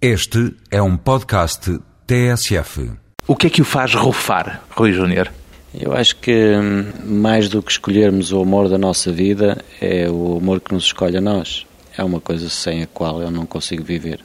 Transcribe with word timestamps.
Este 0.00 0.54
é 0.70 0.82
um 0.82 0.94
podcast 0.94 1.80
TSF. 2.06 2.90
O 3.26 3.34
que 3.34 3.46
é 3.46 3.50
que 3.50 3.62
o 3.62 3.64
faz 3.64 3.94
rufar, 3.94 4.62
Rui 4.68 4.92
Júnior? 4.92 5.32
Eu 5.72 5.94
acho 5.94 6.16
que 6.16 6.32
hum, 6.32 6.92
mais 7.02 7.48
do 7.48 7.62
que 7.62 7.72
escolhermos 7.72 8.30
o 8.30 8.42
amor 8.42 8.68
da 8.68 8.76
nossa 8.76 9.10
vida 9.10 9.64
é 9.80 10.06
o 10.10 10.36
amor 10.36 10.60
que 10.60 10.74
nos 10.74 10.84
escolhe 10.84 11.16
a 11.16 11.20
nós. 11.22 11.64
É 11.96 12.04
uma 12.04 12.20
coisa 12.20 12.50
sem 12.50 12.82
a 12.82 12.86
qual 12.86 13.22
eu 13.22 13.30
não 13.30 13.46
consigo 13.46 13.82
viver. 13.82 14.20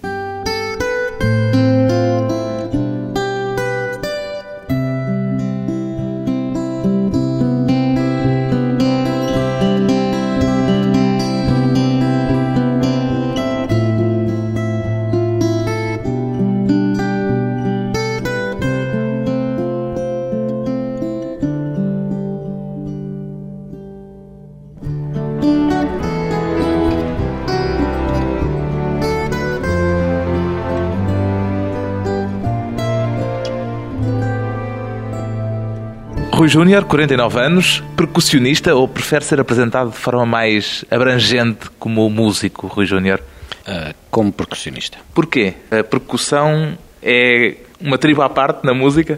Júnior, 36.51 36.83
49 36.83 37.39
anos, 37.39 37.81
percussionista 37.95 38.75
ou 38.75 38.85
prefere 38.85 39.23
ser 39.23 39.39
apresentado 39.39 39.89
de 39.89 39.95
forma 39.95 40.25
mais 40.25 40.83
abrangente 40.91 41.69
como 41.79 42.09
músico, 42.09 42.67
Rui 42.67 42.85
Júnior? 42.85 43.23
Ah, 43.65 43.93
como 44.09 44.33
percussionista. 44.33 44.97
Porquê? 45.13 45.53
A 45.71 45.81
percussão 45.81 46.77
é 47.01 47.55
uma 47.79 47.97
tribo 47.97 48.21
à 48.21 48.29
parte 48.29 48.65
na 48.65 48.73
música? 48.73 49.17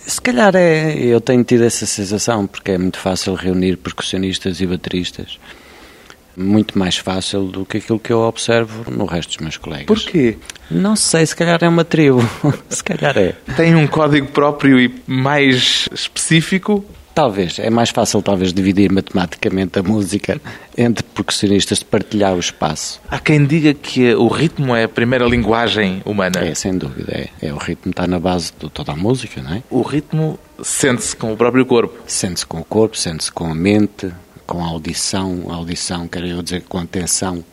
Se 0.00 0.20
calhar 0.20 0.56
é, 0.56 0.92
eu 0.92 1.20
tenho 1.20 1.44
tido 1.44 1.62
essa 1.62 1.86
sensação, 1.86 2.48
porque 2.48 2.72
é 2.72 2.78
muito 2.78 2.98
fácil 2.98 3.34
reunir 3.34 3.76
percussionistas 3.76 4.60
e 4.60 4.66
bateristas. 4.66 5.38
Muito 6.36 6.78
mais 6.78 6.96
fácil 6.96 7.44
do 7.44 7.64
que 7.64 7.78
aquilo 7.78 7.98
que 7.98 8.12
eu 8.12 8.20
observo 8.20 8.90
no 8.90 9.06
resto 9.06 9.30
dos 9.30 9.38
meus 9.38 9.56
colegas. 9.56 9.86
Porquê? 9.86 10.36
Não 10.70 10.94
sei, 10.94 11.24
se 11.24 11.34
calhar 11.34 11.58
é 11.62 11.68
uma 11.68 11.84
tribo. 11.84 12.22
se 12.68 12.84
calhar 12.84 13.16
é. 13.16 13.34
Tem 13.56 13.74
um 13.74 13.86
código 13.86 14.28
próprio 14.28 14.78
e 14.78 14.94
mais 15.06 15.88
específico? 15.92 16.84
Talvez. 17.16 17.58
É 17.58 17.70
mais 17.70 17.88
fácil, 17.88 18.20
talvez, 18.20 18.52
dividir 18.52 18.92
matematicamente 18.92 19.78
a 19.78 19.82
música 19.82 20.38
entre 20.76 21.02
percussionistas, 21.02 21.78
de 21.78 21.86
partilhar 21.86 22.34
o 22.34 22.38
espaço. 22.38 23.00
Há 23.08 23.18
quem 23.18 23.46
diga 23.46 23.72
que 23.72 24.14
o 24.14 24.28
ritmo 24.28 24.76
é 24.76 24.84
a 24.84 24.88
primeira 24.88 25.24
linguagem 25.24 26.02
humana. 26.04 26.40
É, 26.44 26.54
sem 26.54 26.76
dúvida. 26.76 27.10
É, 27.10 27.30
é 27.40 27.54
o 27.54 27.56
ritmo 27.56 27.90
está 27.90 28.06
na 28.06 28.20
base 28.20 28.52
de 28.60 28.68
toda 28.68 28.92
a 28.92 28.96
música, 28.96 29.42
não 29.42 29.54
é? 29.54 29.62
O 29.70 29.80
ritmo 29.80 30.38
sente-se 30.62 31.16
com 31.16 31.32
o 31.32 31.36
próprio 31.38 31.64
corpo. 31.64 31.98
Sente-se 32.06 32.44
com 32.44 32.60
o 32.60 32.64
corpo, 32.64 32.98
sente-se 32.98 33.32
com 33.32 33.50
a 33.50 33.54
mente, 33.54 34.12
com 34.46 34.64
audição. 34.64 35.50
Audição, 35.50 36.06
quero 36.08 36.26
eu 36.26 36.42
dizer, 36.42 36.62
com 36.62 36.78
atenção. 36.78 37.44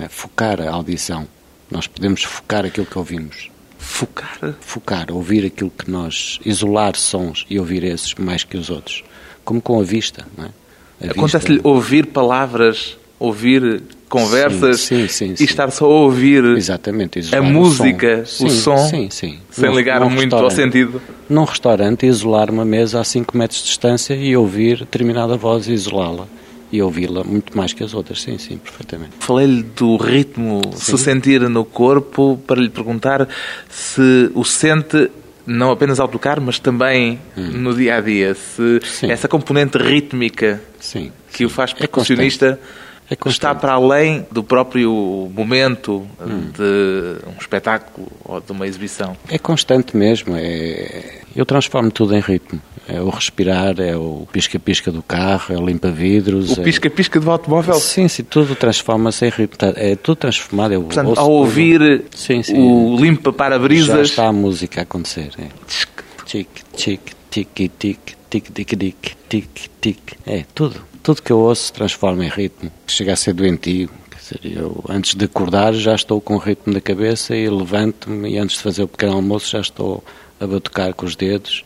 É? 0.00 0.08
Focar 0.08 0.60
a 0.60 0.70
audição. 0.70 1.26
Nós 1.70 1.86
podemos 1.86 2.22
focar 2.24 2.64
aquilo 2.64 2.86
que 2.86 2.98
ouvimos. 2.98 3.50
Focar. 3.78 4.54
Focar, 4.60 5.10
ouvir 5.10 5.46
aquilo 5.46 5.70
que 5.70 5.90
nós... 5.90 6.38
Isolar 6.44 6.96
sons 6.96 7.46
e 7.48 7.58
ouvir 7.58 7.84
esses 7.84 8.14
mais 8.14 8.44
que 8.44 8.56
os 8.56 8.70
outros. 8.70 9.02
Como 9.44 9.60
com 9.60 9.80
a 9.80 9.82
vista, 9.82 10.26
não 10.36 10.46
é? 10.46 11.10
Acontece-lhe 11.10 11.60
ouvir 11.64 12.06
palavras, 12.06 12.96
ouvir 13.18 13.82
conversas 14.12 14.80
Sim, 14.80 15.08
sim, 15.08 15.28
sim, 15.28 15.32
e 15.32 15.36
sim. 15.38 15.44
estar 15.44 15.70
só 15.70 15.86
a 15.86 15.88
ouvir 15.88 16.44
Exatamente, 16.44 17.20
a 17.34 17.40
o 17.40 17.44
música, 17.44 18.24
som. 18.26 18.44
o 18.46 18.50
Sim, 18.50 18.56
som, 18.60 18.76
sim, 18.88 19.08
sim. 19.10 19.38
sem 19.50 19.74
ligar 19.74 20.00
num 20.00 20.10
muito 20.10 20.36
ao 20.36 20.50
sentido. 20.50 21.00
Num 21.28 21.44
restaurante, 21.44 22.06
isolar 22.06 22.50
uma 22.50 22.64
mesa 22.64 23.00
a 23.00 23.04
5 23.04 23.36
metros 23.36 23.60
de 23.60 23.68
distância 23.68 24.14
e 24.14 24.36
ouvir 24.36 24.78
determinada 24.80 25.36
voz 25.36 25.66
e 25.66 25.72
isolá-la. 25.72 26.26
E 26.70 26.80
ouvi-la 26.80 27.22
muito 27.24 27.56
mais 27.56 27.72
que 27.72 27.82
as 27.84 27.92
outras, 27.94 28.22
sim, 28.22 28.38
sim, 28.38 28.56
perfeitamente. 28.58 29.12
Falei-lhe 29.20 29.62
do 29.62 29.96
ritmo, 29.96 30.60
se 30.74 30.96
sentir 30.98 31.40
no 31.48 31.64
corpo, 31.64 32.38
para 32.46 32.60
lhe 32.60 32.70
perguntar 32.70 33.28
se 33.68 34.30
o 34.34 34.42
sente 34.44 35.10
não 35.46 35.70
apenas 35.70 35.98
ao 36.00 36.08
tocar, 36.08 36.38
mas 36.40 36.58
também 36.58 37.18
no 37.36 37.74
dia 37.74 37.96
a 37.96 38.00
dia. 38.00 38.34
Se 38.34 38.62
Hum. 38.62 38.78
Sim. 38.84 39.10
essa 39.10 39.26
componente 39.28 39.76
rítmica 39.76 40.60
Sim. 40.80 41.10
que 41.32 41.44
o 41.44 41.48
faz 41.50 41.72
É 41.72 41.74
percussionista 41.74 42.58
É 42.58 42.81
constante. 43.16 43.32
está 43.32 43.54
para 43.54 43.72
além 43.74 44.26
do 44.30 44.42
próprio 44.42 45.30
momento 45.34 46.06
Hum. 46.20 46.50
de 46.52 47.26
um 47.28 47.38
espetáculo 47.40 48.06
ou 48.24 48.40
de 48.40 48.50
uma 48.52 48.66
exibição. 48.66 49.16
É 49.28 49.38
constante 49.38 49.96
mesmo. 49.96 50.34
É... 50.36 51.20
Eu 51.36 51.44
transformo 51.44 51.90
tudo 51.90 52.14
em 52.14 52.20
ritmo. 52.20 52.60
É 52.88 53.00
o 53.00 53.10
respirar, 53.10 53.78
é 53.80 53.96
o 53.96 54.26
pisca-pisca 54.32 54.90
do 54.90 55.02
carro, 55.02 55.54
é 55.54 55.56
o 55.58 55.64
limpa-vidros. 55.64 56.56
O 56.56 56.60
é- 56.60 56.64
pisca-pisca 56.64 57.20
do 57.20 57.30
automóvel 57.30 57.74
Sim, 57.74 58.08
sim, 58.08 58.24
tudo 58.24 58.56
transforma-se 58.56 59.24
em 59.24 59.28
ritmo. 59.30 59.56
Tá- 59.56 59.72
É 59.76 59.94
tudo 59.94 60.16
transformado. 60.16 60.72
Eu 60.72 60.82
Portanto, 60.82 61.08
ouço 61.08 61.20
ao 61.20 61.26
tudo. 61.28 61.36
ouvir 61.38 62.04
Sim, 62.14 62.42
sim. 62.42 62.54
o 62.58 62.96
Já 62.96 63.02
limpa-parabrisas, 63.04 64.08
está 64.10 64.26
a 64.26 64.32
música 64.32 64.80
a 64.80 64.82
acontecer. 64.82 65.30
É. 65.38 65.46
Tic, 65.68 65.88
tic, 66.26 66.48
tic, 66.76 67.00
tic, 67.30 67.48
tic, 67.78 68.16
tic, 68.30 68.50
tic, 68.52 69.16
tic, 69.28 69.48
tic. 69.80 69.98
É, 70.26 70.44
tudo. 70.54 70.80
Tudo 71.02 71.22
que 71.22 71.32
eu 71.32 71.38
ouço 71.38 71.64
se 71.64 71.72
transforma 71.72 72.24
em 72.24 72.28
ritmo. 72.28 72.70
Chega 72.86 73.12
a 73.12 73.16
ser 73.16 73.34
doentio. 73.34 73.90
Dizer, 74.16 74.40
eu 74.56 74.84
antes 74.88 75.14
de 75.14 75.24
acordar 75.24 75.72
já 75.72 75.94
estou 75.94 76.20
com 76.20 76.34
o 76.34 76.38
ritmo 76.38 76.72
na 76.72 76.80
cabeça 76.80 77.34
e 77.34 77.48
levanto-me 77.50 78.30
e 78.30 78.38
antes 78.38 78.56
de 78.56 78.62
fazer 78.62 78.84
o 78.84 78.88
pequeno 78.88 79.14
almoço 79.14 79.50
já 79.50 79.60
estou 79.60 80.02
a 80.40 80.46
batucar 80.46 80.94
com 80.94 81.04
os 81.04 81.16
dedos 81.16 81.64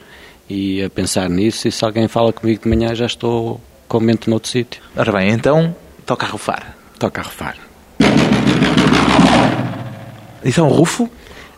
e 0.48 0.82
a 0.82 0.88
pensar 0.88 1.28
nisso 1.28 1.68
e 1.68 1.72
se 1.72 1.84
alguém 1.84 2.08
fala 2.08 2.32
comigo 2.32 2.62
de 2.62 2.68
manhã 2.68 2.94
já 2.94 3.04
estou 3.04 3.60
com 3.86 3.98
a 3.98 4.00
mente 4.00 4.30
noutro 4.30 4.48
sítio. 4.50 4.80
Ora 4.96 5.12
bem, 5.12 5.30
então 5.32 5.74
toca 6.06 6.24
a 6.24 6.28
rufar. 6.30 6.74
Toca 6.98 7.20
a 7.20 7.24
refar. 7.24 7.56
Isso 10.44 10.60
é 10.60 10.62
um 10.62 10.68
rufo? 10.68 11.10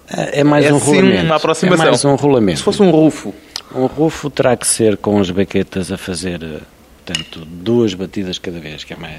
É 0.08 0.42
mais 0.42 0.64
é 0.64 0.72
um 0.72 0.76
assim 0.78 0.96
rolamento. 0.96 1.24
uma 1.26 1.36
aproximação. 1.36 1.84
É 1.86 1.88
mais 1.90 2.04
um 2.04 2.14
rolamento. 2.16 2.58
Se 2.58 2.64
fosse 2.64 2.82
um 2.82 2.90
rufo, 2.90 3.34
Um 3.74 3.86
rufo 3.86 4.30
terá 4.30 4.56
que 4.56 4.66
ser 4.66 4.96
com 4.96 5.20
as 5.20 5.30
baquetas 5.30 5.92
a 5.92 5.98
fazer, 5.98 6.42
eh, 6.42 6.60
portanto, 7.08 7.46
duas 7.46 7.94
batidas 7.94 8.38
cada 8.38 8.60
vez, 8.60 8.84
que 8.84 8.92
é 8.92 8.96
mais... 8.96 9.14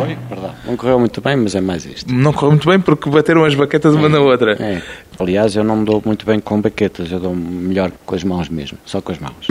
Oi, 0.00 0.16
perdão. 0.28 0.54
Não 0.64 0.76
correu 0.76 0.98
muito 0.98 1.20
bem, 1.20 1.36
mas 1.36 1.54
é 1.54 1.60
mais 1.60 1.84
isto. 1.84 2.12
não 2.12 2.32
correu 2.32 2.52
muito 2.52 2.68
bem 2.68 2.80
porque 2.80 3.10
bateram 3.10 3.44
as 3.44 3.54
baquetas 3.54 3.94
uma 3.94 4.08
na 4.08 4.20
outra. 4.20 4.52
É. 4.52 4.82
Aliás, 5.18 5.54
eu 5.54 5.64
não 5.64 5.76
me 5.76 5.84
dou 5.84 6.02
muito 6.04 6.24
bem 6.24 6.40
com 6.40 6.60
baquetas, 6.60 7.12
eu 7.12 7.20
dou 7.20 7.34
melhor 7.34 7.92
com 8.06 8.14
as 8.14 8.24
mãos 8.24 8.48
mesmo, 8.48 8.78
só 8.86 9.00
com 9.02 9.12
as 9.12 9.18
mãos. 9.18 9.46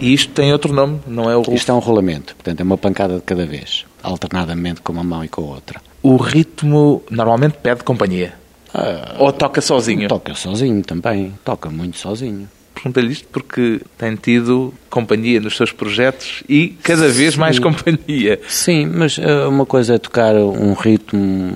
E 0.00 0.14
isto 0.14 0.32
tem 0.32 0.50
outro 0.52 0.72
nome, 0.72 1.00
não 1.06 1.30
é 1.30 1.36
o. 1.36 1.42
Isto 1.52 1.72
é 1.72 1.74
um 1.74 1.78
rolamento, 1.78 2.34
portanto, 2.34 2.60
é 2.60 2.62
uma 2.62 2.78
pancada 2.78 3.16
de 3.16 3.22
cada 3.22 3.44
vez, 3.44 3.84
alternadamente 4.02 4.80
com 4.80 4.92
uma 4.92 5.04
mão 5.04 5.22
e 5.22 5.28
com 5.28 5.42
a 5.42 5.54
outra. 5.54 5.80
O 6.02 6.16
ritmo 6.16 7.02
normalmente 7.10 7.58
pede 7.62 7.84
companhia. 7.84 8.40
Ah, 8.74 9.16
Ou 9.18 9.32
toca 9.32 9.60
sozinho. 9.60 10.08
toca 10.08 10.34
sozinho 10.34 10.82
também, 10.82 11.34
toca 11.44 11.68
muito 11.70 11.98
sozinho. 11.98 12.48
Pergunto-lhe 12.74 13.12
isto 13.12 13.28
porque 13.30 13.80
tem 13.98 14.14
tido 14.16 14.72
companhia 14.88 15.38
nos 15.40 15.56
seus 15.56 15.70
projetos 15.70 16.42
e 16.48 16.68
cada 16.82 17.08
vez 17.08 17.36
mais 17.36 17.58
companhia. 17.58 18.40
Sim, 18.48 18.86
mas 18.86 19.18
eh, 19.18 19.46
uma 19.46 19.66
coisa 19.66 19.94
é 19.96 19.98
tocar 19.98 20.34
um 20.34 20.72
ritmo, 20.72 21.52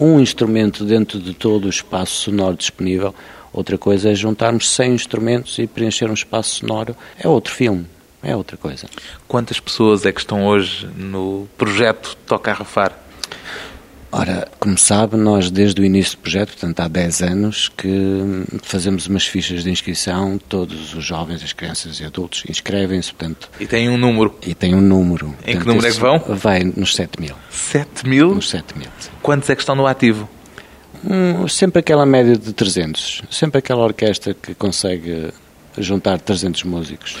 um 0.00 0.18
instrumento 0.18 0.84
dentro 0.84 1.20
de 1.20 1.32
todo 1.34 1.66
o 1.66 1.68
espaço 1.68 2.22
sonoro 2.22 2.56
disponível, 2.56 3.14
outra 3.52 3.78
coisa 3.78 4.10
é 4.10 4.14
juntarmos 4.16 4.68
100 4.70 4.94
instrumentos 4.94 5.58
e 5.60 5.66
preencher 5.68 6.10
um 6.10 6.14
espaço 6.14 6.56
sonoro. 6.56 6.96
É 7.22 7.28
outro 7.28 7.52
filme, 7.54 7.86
é 8.20 8.34
outra 8.34 8.56
coisa. 8.56 8.88
Quantas 9.28 9.60
pessoas 9.60 10.04
é 10.06 10.10
que 10.12 10.18
estão 10.20 10.44
hoje 10.44 10.88
no 10.96 11.46
projeto 11.56 12.16
Toca 12.26 12.50
a 12.50 12.54
Rufar? 12.54 12.98
Ora, 14.10 14.48
como 14.58 14.78
sabe, 14.78 15.16
nós 15.18 15.50
desde 15.50 15.82
o 15.82 15.84
início 15.84 16.16
do 16.16 16.22
projeto, 16.22 16.48
portanto 16.52 16.80
há 16.80 16.88
10 16.88 17.22
anos, 17.22 17.68
que 17.68 18.42
fazemos 18.62 19.06
umas 19.06 19.26
fichas 19.26 19.62
de 19.62 19.70
inscrição, 19.70 20.38
todos 20.48 20.94
os 20.94 21.04
jovens, 21.04 21.42
as 21.44 21.52
crianças 21.52 22.00
e 22.00 22.04
adultos 22.06 22.42
inscrevem-se, 22.48 23.12
portanto, 23.12 23.50
E 23.60 23.66
tem 23.66 23.88
um 23.90 23.98
número. 23.98 24.34
e 24.46 24.54
tem 24.54 24.74
um 24.74 24.80
número. 24.80 25.26
Em 25.42 25.58
que 25.58 25.64
Portanto, 25.64 25.66
número 25.66 25.86
é 25.86 25.90
que 25.90 26.00
vão? 26.00 26.18
Vai 26.36 26.64
nos 26.64 26.94
7 26.94 27.20
mil. 27.20 27.34
7 27.50 28.08
mil? 28.08 28.34
Nos 28.34 28.48
7 28.48 28.78
mil. 28.78 28.88
Quantos 29.22 29.50
é 29.50 29.54
que 29.54 29.60
estão 29.60 29.74
no 29.74 29.86
ativo? 29.86 30.26
Hum, 31.04 31.46
sempre 31.46 31.80
aquela 31.80 32.06
média 32.06 32.36
de 32.36 32.52
300. 32.54 33.22
Sempre 33.30 33.58
aquela 33.58 33.82
orquestra 33.84 34.32
que 34.32 34.54
consegue 34.54 35.28
juntar 35.76 36.18
300 36.18 36.64
músicos. 36.64 37.16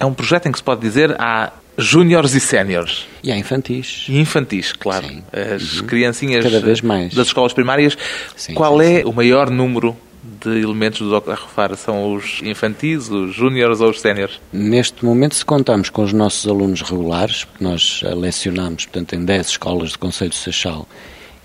É 0.00 0.06
um 0.06 0.14
projeto 0.14 0.46
em 0.46 0.52
que 0.52 0.58
se 0.58 0.64
pode 0.64 0.80
dizer 0.80 1.14
há 1.20 1.52
júniores 1.78 2.34
e 2.34 2.40
séniores. 2.40 3.06
E 3.22 3.30
há 3.32 3.36
infantis. 3.36 4.06
E 4.08 4.18
infantis, 4.18 4.72
claro. 4.72 5.06
Sim. 5.06 5.22
As 5.32 5.80
criancinhas 5.80 6.44
Cada 6.44 6.60
vez 6.60 6.80
mais. 6.80 7.14
das 7.14 7.28
escolas 7.28 7.52
primárias. 7.52 7.96
Sim, 8.36 8.54
Qual 8.54 8.78
sim, 8.78 8.84
é 8.84 9.02
o 9.04 9.12
maior 9.12 9.50
número 9.50 9.96
de 10.22 10.60
elementos 10.60 11.00
do 11.00 11.20
Dr. 11.20 11.34
São 11.76 12.14
os 12.14 12.40
infantis, 12.42 13.08
os 13.08 13.34
júniores 13.34 13.80
ou 13.80 13.90
os 13.90 14.00
séniores? 14.00 14.40
Neste 14.52 15.04
momento, 15.04 15.34
se 15.34 15.44
contamos 15.44 15.88
com 15.90 16.02
os 16.02 16.12
nossos 16.12 16.46
alunos 16.48 16.82
regulares, 16.82 17.44
porque 17.44 17.64
nós 17.64 18.02
lecionamos, 18.16 18.84
portanto, 18.86 19.14
em 19.14 19.24
10 19.24 19.48
escolas 19.48 19.92
do 19.92 19.98
Conselho 19.98 20.30
de 20.30 20.36
Seixal 20.36 20.86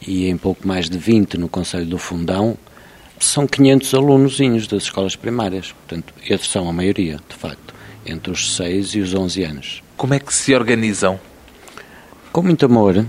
e 0.05 0.27
em 0.27 0.37
pouco 0.37 0.67
mais 0.67 0.89
de 0.89 0.97
20 0.97 1.37
no 1.37 1.47
Conselho 1.47 1.85
do 1.85 1.97
Fundão, 1.97 2.57
são 3.17 3.47
500 3.47 3.93
alunozinhos 3.93 4.67
das 4.67 4.83
escolas 4.83 5.15
primárias. 5.15 5.71
Portanto, 5.71 6.13
esses 6.29 6.47
são 6.47 6.67
a 6.69 6.73
maioria, 6.73 7.17
de 7.29 7.35
facto, 7.35 7.73
entre 8.05 8.31
os 8.31 8.55
6 8.55 8.95
e 8.95 8.99
os 8.99 9.13
11 9.13 9.43
anos. 9.43 9.83
Como 9.97 10.13
é 10.13 10.19
que 10.19 10.33
se 10.33 10.53
organizam? 10.53 11.19
Com 12.31 12.41
muito 12.41 12.65
amor, 12.65 13.05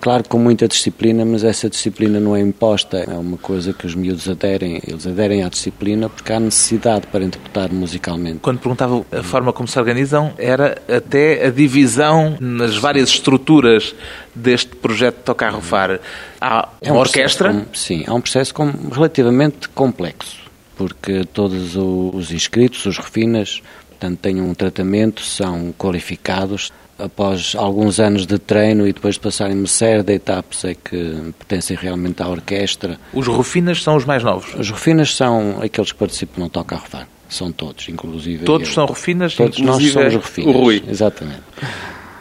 Claro, 0.00 0.22
com 0.28 0.38
muita 0.38 0.68
disciplina, 0.68 1.24
mas 1.24 1.42
essa 1.42 1.68
disciplina 1.68 2.20
não 2.20 2.36
é 2.36 2.40
imposta, 2.40 2.98
é 2.98 3.18
uma 3.18 3.36
coisa 3.36 3.72
que 3.72 3.84
os 3.84 3.96
miúdos 3.96 4.28
aderem, 4.28 4.80
eles 4.86 5.06
aderem 5.06 5.42
à 5.42 5.48
disciplina 5.48 6.08
porque 6.08 6.32
há 6.32 6.38
necessidade 6.38 7.08
para 7.08 7.24
interpretar 7.24 7.72
musicalmente. 7.72 8.38
Quando 8.38 8.60
perguntava 8.60 9.04
a 9.10 9.22
forma 9.24 9.52
como 9.52 9.66
se 9.66 9.76
organizam, 9.76 10.32
era 10.38 10.80
até 10.88 11.46
a 11.46 11.50
divisão 11.50 12.36
nas 12.38 12.76
várias 12.76 13.08
estruturas 13.08 13.92
deste 14.32 14.76
projeto 14.76 15.16
de 15.16 15.22
Tocar 15.24 15.52
Rufar. 15.52 15.98
Há 16.40 16.68
é 16.80 16.92
uma 16.92 16.98
um 16.98 17.00
orquestra? 17.00 17.66
Sim, 17.74 18.04
há 18.06 18.14
um 18.14 18.20
processo 18.20 18.54
com, 18.54 18.70
relativamente 18.92 19.68
complexo, 19.70 20.38
porque 20.76 21.24
todos 21.32 21.74
os 21.76 22.30
inscritos, 22.30 22.86
os 22.86 22.98
refinas, 22.98 23.62
portanto, 23.98 24.18
têm 24.20 24.40
um 24.40 24.54
tratamento, 24.54 25.22
são 25.22 25.74
qualificados, 25.76 26.72
após 26.98 27.54
alguns 27.56 28.00
anos 28.00 28.26
de 28.26 28.38
treino 28.38 28.86
e 28.86 28.92
depois 28.92 29.14
de 29.14 29.20
passarem 29.20 29.56
uma 29.56 29.66
série 29.66 30.02
de 30.02 30.14
etapas 30.14 30.64
é 30.64 30.74
que 30.74 31.32
pertencem 31.38 31.76
realmente 31.76 32.22
à 32.22 32.28
orquestra. 32.28 32.98
Os 33.12 33.26
Rufinas 33.26 33.82
são 33.82 33.96
os 33.96 34.04
mais 34.04 34.22
novos? 34.22 34.54
Os 34.54 34.70
Rufinas 34.70 35.14
são 35.14 35.60
aqueles 35.62 35.92
que 35.92 35.98
participam 35.98 36.42
no 36.42 36.48
Toca 36.48 36.76
a 36.76 36.78
Refar. 36.78 37.08
São 37.28 37.52
todos, 37.52 37.88
inclusive. 37.88 38.44
Todos 38.44 38.68
eu. 38.68 38.74
são 38.74 38.86
Rufinas, 38.86 39.34
todos 39.34 39.58
nós 39.60 39.84
somos 39.92 40.14
Rufinas. 40.14 40.54
O 40.54 40.58
Rui. 40.58 40.82
Exatamente. 40.88 41.42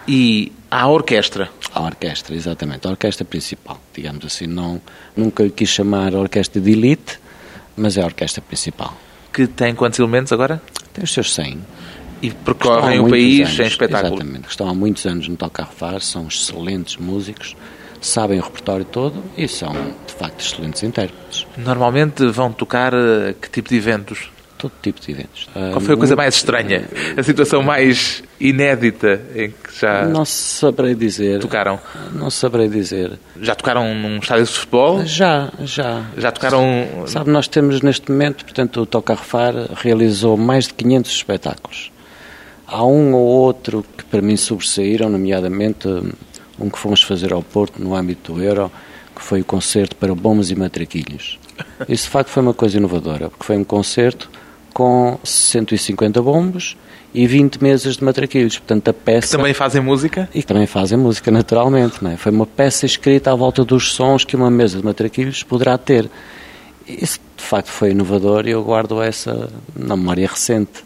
E 0.08 0.52
a 0.70 0.88
orquestra? 0.88 1.50
A 1.74 1.82
orquestra, 1.82 2.36
exatamente. 2.36 2.86
A 2.88 2.92
orquestra 2.92 3.24
principal, 3.24 3.80
digamos 3.94 4.26
assim. 4.26 4.48
Não, 4.48 4.82
nunca 5.16 5.44
lhe 5.44 5.50
quis 5.50 5.70
chamar 5.70 6.14
a 6.14 6.20
orquestra 6.20 6.62
de 6.62 6.72
elite, 6.72 7.20
mas 7.76 7.98
é 7.98 8.02
a 8.02 8.06
orquestra 8.06 8.42
principal. 8.42 8.96
Que 9.38 9.46
tem 9.46 9.76
quantos 9.76 10.00
elementos 10.00 10.34
agora? 10.34 10.60
Tem 10.92 11.04
os 11.04 11.14
seus 11.14 11.32
100 11.36 11.60
e 12.24 12.32
percorrem 12.32 13.00
o 13.00 13.08
país 13.08 13.42
anos, 13.42 13.60
em 13.60 13.68
espetáculo. 13.68 14.16
Exatamente, 14.16 14.50
estão 14.50 14.68
há 14.68 14.74
muitos 14.74 15.06
anos 15.06 15.28
no 15.28 15.36
Toca 15.38 15.62
a 15.62 15.66
Refar, 15.66 16.02
são 16.02 16.28
excelentes 16.28 16.98
músicos, 16.98 17.56
sabem 18.02 18.40
o 18.40 18.42
repertório 18.42 18.84
todo 18.84 19.24
e 19.38 19.48
são, 19.48 19.74
de 20.08 20.14
facto, 20.18 20.42
excelentes 20.42 20.82
intérpretes. 20.82 21.46
Normalmente 21.56 22.26
vão 22.26 22.52
tocar 22.52 22.96
uh, 22.96 23.36
que 23.40 23.48
tipo 23.48 23.70
de 23.70 23.76
eventos? 23.76 24.32
Todo 24.58 24.72
tipo 24.82 25.00
de 25.00 25.12
eventos. 25.12 25.48
Qual 25.54 25.80
foi 25.80 25.94
a 25.94 25.98
coisa 25.98 26.16
mais 26.16 26.36
estranha? 26.36 26.90
A 27.16 27.22
situação 27.22 27.62
mais 27.62 28.24
inédita 28.40 29.22
em 29.36 29.52
que 29.52 29.80
já. 29.80 30.06
Não 30.06 30.26
saberei 30.26 30.96
dizer. 30.96 31.40
Tocaram? 31.40 31.80
Não 32.14 32.30
saberei 32.32 32.68
dizer. 32.68 33.20
Já 33.40 33.54
tocaram 33.54 33.94
num 33.94 34.18
estádio 34.18 34.46
de 34.46 34.52
futebol? 34.52 35.06
Já, 35.06 35.52
já. 35.60 36.06
Já 36.18 36.32
tocaram. 36.32 36.88
Sabe, 37.06 37.30
nós 37.30 37.48
temos 37.48 37.82
neste 37.82 38.12
momento, 38.12 38.44
portanto, 38.46 38.82
o 38.82 38.86
Toca 38.86 39.14
a 39.14 39.16
Refar 39.16 39.54
realizou 39.76 40.36
mais 40.38 40.66
de 40.66 40.74
500 40.74 41.12
espetáculos. 41.12 41.92
Há 42.66 42.84
um 42.84 43.14
ou 43.14 43.26
outro 43.26 43.86
que 43.96 44.04
para 44.06 44.22
mim 44.22 44.36
sobressaíram, 44.36 45.08
nomeadamente 45.10 45.88
um 46.60 46.70
que 46.70 46.80
fomos 46.80 47.02
fazer 47.04 47.32
ao 47.32 47.44
Porto 47.44 47.82
no 47.82 47.96
âmbito 47.96 48.34
do 48.34 48.44
Euro, 48.44 48.72
que 49.16 49.22
foi 49.22 49.42
o 49.42 49.46
concerto 49.46 49.96
para 49.96 50.14
bombas 50.14 50.50
e 50.50 50.56
matraquilhos. 50.56 51.40
Isso 51.88 52.06
de 52.06 52.10
facto 52.10 52.30
foi 52.30 52.44
uma 52.44 52.54
coisa 52.54 52.78
inovadora, 52.78 53.30
porque 53.30 53.44
foi 53.44 53.58
um 53.58 53.64
concerto 53.64 54.30
com 54.78 55.18
150 55.24 56.22
bombos 56.22 56.78
e 57.12 57.26
20 57.26 57.64
mesas 57.64 57.98
de 57.98 58.04
matraquilhos. 58.04 58.60
Portanto, 58.60 58.90
a 58.90 58.94
peça. 58.94 59.30
Que 59.30 59.38
também 59.38 59.54
fazem 59.56 59.82
música? 59.82 60.30
E 60.36 60.42
que 60.42 60.46
também 60.46 60.68
fazem 60.68 60.96
música, 61.00 61.32
naturalmente. 61.32 62.04
Não 62.04 62.12
é? 62.12 62.16
Foi 62.16 62.32
uma 62.32 62.46
peça 62.46 62.86
escrita 62.86 63.32
à 63.32 63.36
volta 63.36 63.66
dos 63.66 63.92
sons 63.92 64.24
que 64.24 64.36
uma 64.36 64.52
mesa 64.52 64.78
de 64.78 64.86
matraquilhos 64.86 65.42
poderá 65.42 65.80
ter. 65.80 66.08
Isso 66.88 67.20
de 67.36 67.44
facto 67.44 67.70
foi 67.70 67.90
inovador 67.90 68.48
e 68.48 68.52
eu 68.52 68.64
guardo 68.64 69.02
essa 69.02 69.50
na 69.76 69.98
memória 69.98 70.28
recente. 70.28 70.86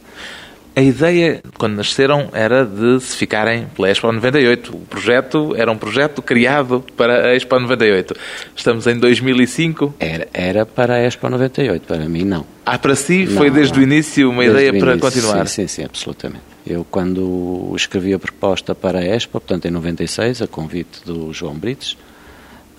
A 0.74 0.82
ideia, 0.82 1.44
quando 1.58 1.76
nasceram, 1.76 2.30
era 2.32 2.66
de 2.66 3.02
se 3.02 3.18
ficarem 3.18 3.68
pela 3.76 3.90
Expo 3.90 4.10
98. 4.10 4.74
O 4.74 4.80
projeto 4.80 5.54
era 5.58 5.70
um 5.70 5.78
projeto 5.78 6.22
criado 6.22 6.84
para 6.96 7.28
a 7.28 7.36
Expo 7.36 7.60
98. 7.60 8.16
Estamos 8.56 8.88
em 8.88 8.98
2005. 8.98 9.96
Era, 10.00 10.30
era 10.34 10.66
para 10.66 10.96
a 10.96 11.00
Expo 11.02 11.30
98, 11.30 11.86
para 11.86 12.08
mim 12.08 12.24
não. 12.24 12.46
Ah, 12.66 12.78
para 12.78 12.96
si 12.96 13.28
foi 13.28 13.50
não, 13.50 13.56
desde 13.56 13.74
não. 13.74 13.82
o 13.82 13.84
início 13.84 14.30
uma 14.30 14.44
desde 14.44 14.60
ideia 14.60 14.72
para 14.72 14.94
início, 14.94 15.12
continuar? 15.12 15.48
Sim, 15.48 15.64
sim, 15.64 15.68
sim, 15.68 15.84
absolutamente. 15.84 16.44
Eu, 16.66 16.86
quando 16.90 17.74
escrevi 17.76 18.14
a 18.14 18.20
proposta 18.20 18.74
para 18.74 19.00
a 19.00 19.04
Expo, 19.04 19.42
portanto 19.42 19.66
em 19.66 19.72
96, 19.72 20.42
a 20.42 20.48
convite 20.48 21.04
do 21.06 21.34
João 21.34 21.56
Brites, 21.56 21.98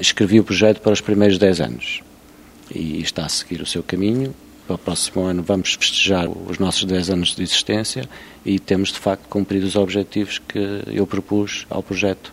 escrevi 0.00 0.40
o 0.40 0.44
projeto 0.44 0.80
para 0.80 0.92
os 0.92 1.02
primeiros 1.02 1.36
10 1.36 1.60
anos. 1.60 2.00
E 2.74 3.02
está 3.02 3.26
a 3.26 3.28
seguir 3.28 3.60
o 3.60 3.66
seu 3.66 3.82
caminho 3.82 4.34
para 4.66 4.74
o 4.74 4.78
próximo 4.78 5.24
ano 5.24 5.42
vamos 5.42 5.74
festejar 5.74 6.28
os 6.28 6.58
nossos 6.58 6.84
10 6.84 7.10
anos 7.10 7.34
de 7.34 7.42
existência 7.42 8.08
e 8.44 8.58
temos 8.58 8.92
de 8.92 8.98
facto 8.98 9.28
cumprido 9.28 9.66
os 9.66 9.76
objetivos 9.76 10.38
que 10.38 10.82
eu 10.86 11.06
propus 11.06 11.66
ao 11.70 11.82
projeto 11.82 12.32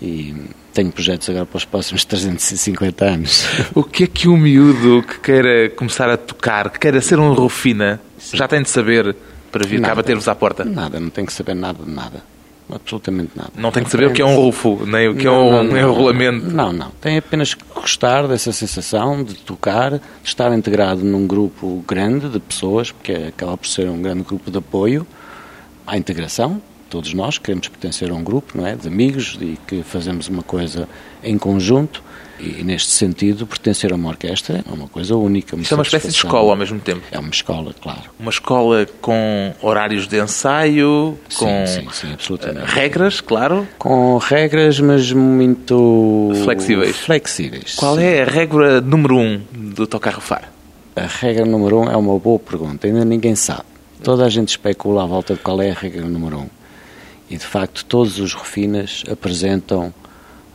e 0.00 0.34
tenho 0.72 0.92
projetos 0.92 1.28
agora 1.30 1.46
para 1.46 1.56
os 1.56 1.64
próximos 1.64 2.04
350 2.06 3.04
anos. 3.04 3.44
O 3.74 3.82
que 3.82 4.04
é 4.04 4.06
que 4.06 4.28
um 4.28 4.36
miúdo 4.36 5.02
que 5.02 5.20
queira 5.20 5.70
começar 5.70 6.10
a 6.10 6.16
tocar, 6.16 6.70
que 6.70 6.78
queira 6.78 7.00
ser 7.00 7.18
um 7.18 7.32
rufina, 7.32 8.00
já 8.32 8.46
tem 8.46 8.62
de 8.62 8.68
saber 8.68 9.16
para 9.50 9.66
vir 9.66 9.80
nada, 9.80 9.92
cá 9.92 9.96
bater-vos 9.96 10.28
à 10.28 10.34
porta? 10.34 10.64
Nada, 10.64 11.00
não 11.00 11.10
tem 11.10 11.24
que 11.24 11.32
saber 11.32 11.54
nada 11.54 11.82
de 11.82 11.90
nada 11.90 12.36
absolutamente 12.70 13.32
nada. 13.36 13.50
Não 13.56 13.70
tem 13.70 13.84
que 13.84 13.90
saber 13.90 14.06
o 14.06 14.12
que 14.12 14.22
é 14.22 14.24
um 14.24 14.34
rufo, 14.34 14.84
nem 14.86 15.08
o 15.08 15.14
que 15.14 15.24
não, 15.24 15.34
é 15.34 15.60
um, 15.60 15.62
não, 15.64 15.82
não, 15.82 15.92
rolamento. 15.92 16.50
Não, 16.50 16.72
não. 16.72 16.90
Tem 17.00 17.16
apenas 17.18 17.54
que 17.54 17.64
gostar 17.74 18.26
dessa 18.26 18.52
sensação 18.52 19.22
de 19.22 19.34
tocar, 19.34 19.92
de 19.92 20.00
estar 20.24 20.52
integrado 20.52 21.04
num 21.04 21.26
grupo 21.26 21.84
grande 21.86 22.28
de 22.28 22.40
pessoas, 22.40 22.90
porque 22.90 23.12
acaba 23.12 23.56
por 23.56 23.66
ser 23.66 23.88
um 23.88 24.00
grande 24.00 24.22
grupo 24.22 24.50
de 24.50 24.58
apoio 24.58 25.06
à 25.86 25.96
integração. 25.96 26.60
Todos 26.90 27.12
nós 27.14 27.38
queremos 27.38 27.68
pertencer 27.68 28.10
a 28.10 28.14
um 28.14 28.22
grupo, 28.22 28.56
não 28.56 28.66
é? 28.66 28.74
De 28.76 28.86
amigos 28.86 29.36
e 29.40 29.58
que 29.66 29.82
fazemos 29.82 30.28
uma 30.28 30.42
coisa 30.42 30.88
em 31.22 31.36
conjunto 31.36 32.02
e, 32.38 32.62
neste 32.62 32.90
sentido, 32.90 33.46
pertencer 33.46 33.92
a 33.92 33.96
uma 33.96 34.08
orquestra 34.08 34.64
é 34.68 34.72
uma 34.72 34.88
coisa 34.88 35.16
única. 35.16 35.56
Uma 35.56 35.62
Isto 35.62 35.72
é 35.72 35.76
uma 35.76 35.82
espécie 35.82 36.08
de 36.08 36.14
escola 36.14 36.50
ao 36.50 36.56
mesmo 36.56 36.78
tempo. 36.78 37.02
É 37.10 37.18
uma 37.18 37.30
escola, 37.30 37.74
claro. 37.80 38.02
Uma 38.18 38.30
escola 38.30 38.86
com 39.00 39.54
horários 39.62 40.06
de 40.06 40.20
ensaio, 40.20 41.18
com 41.34 41.66
sim, 41.66 41.86
sim, 41.92 42.12
absolutamente. 42.12 42.70
Eh, 42.70 42.74
regras, 42.74 43.20
claro. 43.20 43.66
Com 43.78 44.18
regras, 44.18 44.78
mas 44.80 45.12
muito 45.12 46.32
flexíveis. 46.44 46.96
flexíveis 46.96 47.74
Qual 47.74 47.96
sim. 47.96 48.02
é 48.02 48.22
a 48.22 48.26
regra 48.26 48.80
número 48.80 49.16
um 49.16 49.40
do 49.52 49.86
tocar 49.86 50.14
rufar? 50.14 50.52
A 50.94 51.06
regra 51.06 51.44
número 51.44 51.80
um 51.80 51.90
é 51.90 51.96
uma 51.96 52.18
boa 52.18 52.38
pergunta, 52.38 52.86
ainda 52.86 53.04
ninguém 53.04 53.34
sabe. 53.34 53.64
Toda 54.02 54.24
a 54.24 54.28
gente 54.28 54.48
especula 54.50 55.04
à 55.04 55.06
volta 55.06 55.34
de 55.34 55.40
qual 55.40 55.60
é 55.60 55.70
a 55.70 55.74
regra 55.74 56.02
número 56.02 56.40
um. 56.40 56.48
E 57.28 57.36
de 57.36 57.44
facto, 57.44 57.84
todos 57.84 58.18
os 58.18 58.34
refinas 58.34 59.02
apresentam 59.10 59.92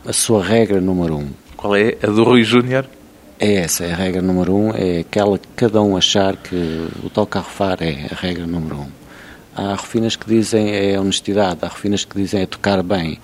a 0.06 0.12
sua 0.12 0.42
regra 0.42 0.80
número 0.80 1.16
um 1.16 1.28
qual 1.62 1.76
é? 1.76 1.96
A 2.02 2.08
do 2.08 2.24
Rui 2.24 2.42
Júnior? 2.42 2.88
É 3.38 3.54
essa, 3.54 3.84
é 3.84 3.92
a 3.92 3.96
regra 3.96 4.20
número 4.20 4.52
um, 4.52 4.74
é 4.74 4.98
aquela 4.98 5.38
que 5.38 5.46
cada 5.54 5.80
um 5.80 5.96
achar 5.96 6.36
que 6.36 6.56
o 7.04 7.08
toca 7.08 7.38
a 7.38 7.42
refar 7.42 7.80
é 7.80 8.08
a 8.10 8.16
regra 8.16 8.48
número 8.48 8.78
um. 8.78 8.88
Há 9.54 9.76
refinas 9.76 10.16
que 10.16 10.26
dizem 10.26 10.74
é 10.74 10.98
honestidade, 10.98 11.60
há 11.62 11.68
refinas 11.68 12.04
que 12.04 12.16
dizem 12.16 12.42
é 12.42 12.46
tocar 12.46 12.82
bem, 12.82 13.20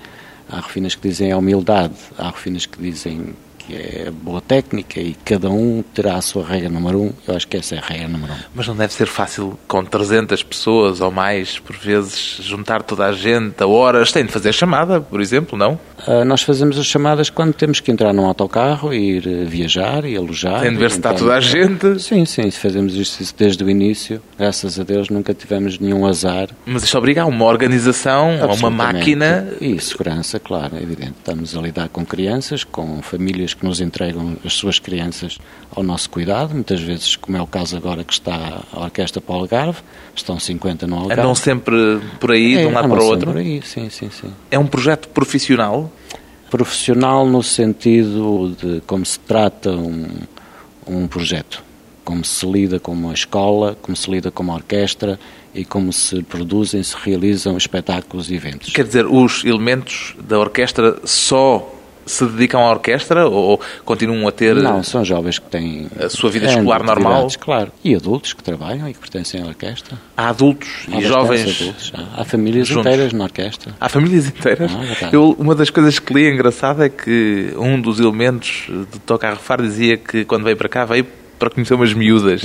há 0.48 0.60
refinas 0.60 0.94
que 0.94 1.08
dizem 1.08 1.32
é 1.32 1.36
humildade, 1.36 1.94
há 2.16 2.30
refinas 2.30 2.64
que 2.64 2.80
dizem 2.80 3.34
é 3.74 4.10
boa 4.10 4.40
técnica 4.40 5.00
e 5.00 5.14
cada 5.24 5.50
um 5.50 5.82
terá 5.94 6.16
a 6.16 6.22
sua 6.22 6.44
regra 6.44 6.68
número 6.68 7.00
um. 7.00 7.12
Eu 7.26 7.36
acho 7.36 7.46
que 7.46 7.56
essa 7.56 7.74
é 7.74 7.78
a 7.78 7.82
regra 7.82 8.08
número 8.08 8.32
um. 8.32 8.36
Mas 8.54 8.66
não 8.66 8.76
deve 8.76 8.92
ser 8.92 9.06
fácil 9.06 9.58
com 9.66 9.84
300 9.84 10.42
pessoas 10.42 11.00
ou 11.00 11.10
mais, 11.10 11.58
por 11.58 11.76
vezes, 11.76 12.38
juntar 12.42 12.82
toda 12.82 13.06
a 13.06 13.12
gente 13.12 13.62
a 13.62 13.66
horas. 13.66 14.12
Tem 14.12 14.24
de 14.24 14.32
fazer 14.32 14.52
chamada, 14.52 15.00
por 15.00 15.20
exemplo, 15.20 15.58
não? 15.58 15.78
Uh, 16.06 16.24
nós 16.24 16.42
fazemos 16.42 16.78
as 16.78 16.86
chamadas 16.86 17.30
quando 17.30 17.52
temos 17.52 17.80
que 17.80 17.90
entrar 17.90 18.12
num 18.12 18.26
autocarro 18.26 18.92
e 18.92 19.16
ir 19.16 19.26
uh, 19.26 19.46
viajar 19.46 20.04
e 20.04 20.16
alojar. 20.16 20.60
Tem 20.60 20.70
de 20.70 20.76
ver 20.76 20.90
se 20.90 20.98
está 20.98 21.12
toda 21.12 21.34
a 21.34 21.40
gente. 21.40 22.00
Sim, 22.00 22.24
sim, 22.24 22.50
fazemos 22.50 22.94
isto 22.94 23.34
desde 23.36 23.62
o 23.64 23.70
início. 23.70 24.22
Graças 24.38 24.78
a 24.78 24.84
Deus 24.84 25.08
nunca 25.08 25.34
tivemos 25.34 25.78
nenhum 25.78 26.06
azar. 26.06 26.48
Mas 26.64 26.84
isto 26.84 26.96
obriga 26.96 27.22
a 27.22 27.26
uma 27.26 27.44
organização, 27.44 28.38
a 28.42 28.52
uma 28.54 28.70
máquina. 28.70 29.48
E 29.60 29.80
segurança, 29.80 30.38
claro, 30.38 30.76
é 30.76 30.82
evidente. 30.82 31.14
Estamos 31.18 31.56
a 31.56 31.60
lidar 31.60 31.88
com 31.88 32.04
crianças, 32.04 32.64
com 32.64 33.02
famílias 33.02 33.54
que 33.58 33.66
nos 33.66 33.80
entregam 33.80 34.36
as 34.44 34.52
suas 34.52 34.78
crianças 34.78 35.38
ao 35.74 35.82
nosso 35.82 36.08
cuidado, 36.08 36.54
muitas 36.54 36.80
vezes, 36.80 37.16
como 37.16 37.36
é 37.36 37.42
o 37.42 37.46
caso 37.46 37.76
agora 37.76 38.04
que 38.04 38.12
está 38.12 38.62
a 38.72 38.84
Orquestra 38.84 39.20
para 39.20 39.34
o 39.34 39.38
Algarve, 39.40 39.80
estão 40.14 40.38
50 40.38 40.86
no 40.86 40.96
Algarve. 40.96 41.20
Andam 41.20 41.34
sempre 41.34 42.00
por 42.20 42.32
aí, 42.32 42.56
é, 42.56 42.60
de 42.60 42.66
um 42.66 42.72
lado 42.72 42.88
para 42.88 43.02
o 43.02 43.06
outro? 43.06 43.32
por 43.32 43.38
aí, 43.38 43.60
sim, 43.62 43.90
sim, 43.90 44.10
sim. 44.10 44.32
É 44.50 44.58
um 44.58 44.66
projeto 44.66 45.08
profissional? 45.08 45.90
Profissional 46.50 47.26
no 47.26 47.42
sentido 47.42 48.56
de 48.60 48.80
como 48.86 49.04
se 49.04 49.18
trata 49.20 49.70
um, 49.70 50.06
um 50.86 51.06
projeto. 51.06 51.62
Como 52.04 52.24
se 52.24 52.46
lida 52.46 52.80
com 52.80 52.92
uma 52.92 53.12
escola, 53.12 53.76
como 53.82 53.94
se 53.94 54.10
lida 54.10 54.30
com 54.30 54.42
uma 54.42 54.54
orquestra 54.54 55.20
e 55.54 55.64
como 55.64 55.92
se 55.92 56.22
produzem, 56.22 56.82
se 56.82 56.96
realizam 56.96 57.56
espetáculos 57.56 58.30
e 58.30 58.34
eventos. 58.34 58.72
Quer 58.72 58.86
dizer, 58.86 59.04
os 59.04 59.44
elementos 59.44 60.14
da 60.26 60.38
orquestra 60.38 60.98
só 61.04 61.74
se 62.08 62.24
dedicam 62.26 62.60
à 62.60 62.70
orquestra 62.70 63.28
ou 63.28 63.60
continuam 63.84 64.26
a 64.26 64.32
ter 64.32 64.54
Não, 64.56 64.82
são 64.82 65.04
jovens 65.04 65.38
que 65.38 65.48
têm 65.48 65.88
a 66.00 66.08
sua 66.08 66.30
vida 66.30 66.46
escolar 66.46 66.82
normal? 66.82 67.28
Claro. 67.38 67.70
E 67.84 67.94
adultos 67.94 68.32
que 68.32 68.42
trabalham 68.42 68.88
e 68.88 68.92
que 68.94 68.98
pertencem 68.98 69.42
à 69.42 69.46
orquestra. 69.46 69.96
Há 70.16 70.28
adultos 70.30 70.68
Há 70.90 70.98
e 70.98 71.02
jovens. 71.02 71.60
Adultos. 71.60 71.92
Há, 71.94 72.22
há 72.22 72.24
famílias 72.24 72.66
juntos. 72.66 72.86
inteiras 72.86 73.12
na 73.12 73.24
orquestra. 73.24 73.74
Há 73.80 73.88
famílias 73.88 74.26
inteiras. 74.26 74.70
Ah. 74.74 75.10
Eu, 75.12 75.36
uma 75.38 75.54
das 75.54 75.70
coisas 75.70 75.98
que 75.98 76.12
li 76.12 76.28
engraçada 76.28 76.86
é 76.86 76.88
que 76.88 77.52
um 77.56 77.80
dos 77.80 78.00
elementos 78.00 78.66
de 78.92 78.98
Toca 79.00 79.28
a 79.28 79.30
Refar 79.30 79.60
dizia 79.62 79.96
que 79.96 80.24
quando 80.24 80.44
veio 80.44 80.56
para 80.56 80.68
cá 80.68 80.84
veio 80.84 81.06
para 81.38 81.50
conhecer 81.50 81.74
umas 81.74 81.92
miúdas. 81.94 82.42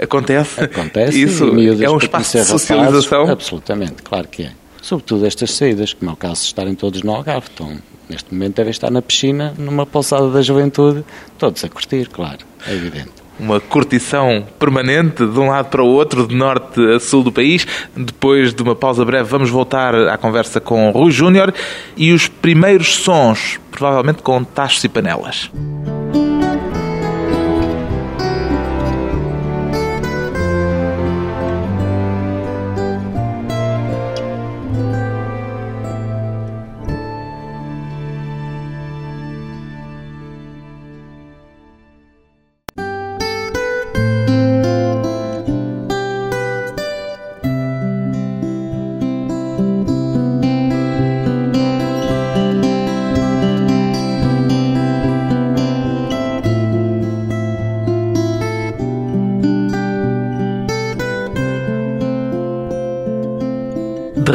Acontece? 0.00 0.58
Uhum. 0.60 0.64
Acontece. 0.66 1.22
Isso 1.22 1.46
e 1.48 1.52
miúdas 1.52 1.80
é 1.82 1.90
um 1.90 1.98
espaço 1.98 2.38
de 2.38 2.44
socialização. 2.44 3.20
rapazes. 3.20 3.32
Absolutamente, 3.32 4.02
claro 4.02 4.28
que 4.28 4.42
é. 4.44 4.52
Sobretudo 4.82 5.24
estas 5.24 5.52
saídas, 5.52 5.92
como 5.94 6.10
é 6.10 6.14
o 6.14 6.16
caso 6.16 6.40
de 6.42 6.46
estarem 6.48 6.74
todos 6.74 7.02
no 7.02 7.14
Algarve. 7.14 7.46
Estão, 7.48 7.78
neste 8.08 8.32
momento 8.32 8.56
devem 8.56 8.70
estar 8.70 8.90
na 8.90 9.02
piscina, 9.02 9.54
numa 9.58 9.86
pousada 9.86 10.30
da 10.30 10.42
juventude, 10.42 11.04
todos 11.38 11.64
a 11.64 11.68
curtir, 11.68 12.08
claro, 12.08 12.38
é 12.66 12.74
evidente. 12.74 13.24
Uma 13.38 13.58
curtição 13.58 14.46
permanente 14.60 15.26
de 15.26 15.40
um 15.40 15.48
lado 15.48 15.68
para 15.68 15.82
o 15.82 15.86
outro, 15.86 16.26
de 16.26 16.36
norte 16.36 16.80
a 16.94 17.00
sul 17.00 17.24
do 17.24 17.32
país. 17.32 17.66
Depois 17.96 18.54
de 18.54 18.62
uma 18.62 18.76
pausa 18.76 19.04
breve, 19.04 19.28
vamos 19.28 19.50
voltar 19.50 19.92
à 20.08 20.16
conversa 20.16 20.60
com 20.60 20.90
Rui 20.90 21.10
Júnior 21.10 21.52
e 21.96 22.12
os 22.12 22.28
primeiros 22.28 22.94
sons, 22.94 23.58
provavelmente 23.72 24.22
com 24.22 24.44
tachos 24.44 24.84
e 24.84 24.88
panelas. 24.88 25.50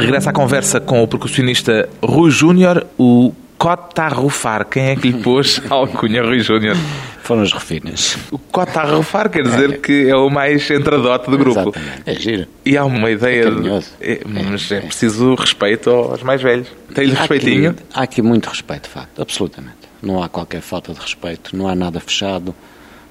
De 0.09 0.13
regresso 0.15 0.29
à 0.29 0.33
conversa 0.33 0.79
com 0.79 1.03
o 1.03 1.07
percussionista 1.07 1.87
Rui 2.01 2.31
Júnior, 2.31 2.85
o 2.97 3.31
Cota 3.59 4.07
Rufar. 4.07 4.65
Quem 4.65 4.85
é 4.89 4.95
que 4.95 5.11
lhe 5.11 5.21
pôs 5.21 5.61
a 5.69 5.73
alcunha 5.75 6.23
Rui 6.23 6.39
Júnior? 6.39 6.75
Foram 7.21 7.43
as 7.43 7.53
refinas. 7.53 8.17
O 8.31 8.39
Cota 8.39 8.81
Rufar 8.83 9.29
quer 9.29 9.43
dizer 9.43 9.81
que 9.81 10.09
é 10.09 10.15
o 10.15 10.27
mais 10.29 10.67
entradote 10.71 11.29
do 11.29 11.37
grupo. 11.37 11.59
Exatamente. 11.59 12.01
É 12.07 12.15
giro. 12.15 12.47
E 12.65 12.75
há 12.75 12.83
uma 12.85 13.11
ideia. 13.11 13.49
É 13.49 13.51
de- 13.51 13.85
é, 14.01 14.21
mas 14.25 14.71
é 14.71 14.79
preciso 14.81 15.35
respeito 15.35 15.91
aos 15.91 16.23
mais 16.23 16.41
velhos. 16.41 16.67
Tem-lhe 16.95 17.13
respeitinho? 17.13 17.69
Aqui, 17.71 17.83
há 17.93 18.01
aqui 18.01 18.21
muito 18.23 18.47
respeito, 18.49 18.83
de 18.83 18.89
facto, 18.89 19.21
absolutamente. 19.21 19.77
Não 20.01 20.23
há 20.23 20.27
qualquer 20.29 20.61
falta 20.61 20.91
de 20.91 20.99
respeito, 20.99 21.55
não 21.55 21.67
há 21.67 21.75
nada 21.75 21.99
fechado. 21.99 22.55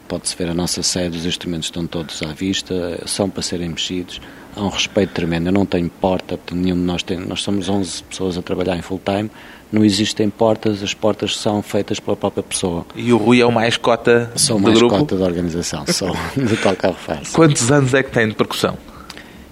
Pode-se 0.09 0.35
ver 0.37 0.49
a 0.49 0.55
nossa 0.55 0.83
sede, 0.83 1.17
os 1.19 1.26
instrumentos 1.26 1.67
estão 1.69 1.87
todos 1.87 2.23
à 2.23 2.33
vista, 2.33 2.99
são 3.07 3.28
para 3.31 3.43
serem 3.43 3.69
mexidos. 3.69 4.21
Há 4.57 4.62
um 4.62 4.69
respeito 4.69 5.12
tremendo. 5.12 5.47
Eu 5.47 5.52
não 5.52 5.64
tenho 5.67 5.88
porta, 5.88 6.37
portanto, 6.37 6.55
nenhum 6.59 6.76
de 6.76 6.83
nós 6.83 7.02
tem. 7.02 7.19
Nós 7.19 7.43
somos 7.43 7.69
11 7.69 8.02
pessoas 8.05 8.37
a 8.37 8.43
trabalhar 8.43 8.76
em 8.76 8.83
full 8.83 9.00
time. 9.05 9.31
Não 9.71 9.85
existem 9.85 10.31
portas, 10.31 10.83
as 10.83 10.95
portas 10.95 11.37
são 11.37 11.62
feitas 11.62 12.00
pela 12.00 12.17
própria 12.17 12.43
pessoa. 12.43 12.87
E 12.97 13.12
o 13.12 13.19
Rui 13.19 13.40
é 13.40 13.47
o 13.47 13.52
mais 13.52 13.76
cota 13.76 14.33
Sou 14.35 14.57
do 14.57 14.62
mais 14.62 14.78
grupo? 14.78 14.97
cota 14.99 15.17
da 15.17 15.25
organização, 15.26 15.85
sou 15.87 16.11
de 16.35 16.57
tocar 16.57 16.95
fácil. 16.95 17.35
Quantos 17.35 17.71
anos 17.71 17.93
é 17.93 18.02
que 18.02 18.11
tem 18.11 18.28
de 18.28 18.35
percussão? 18.35 18.78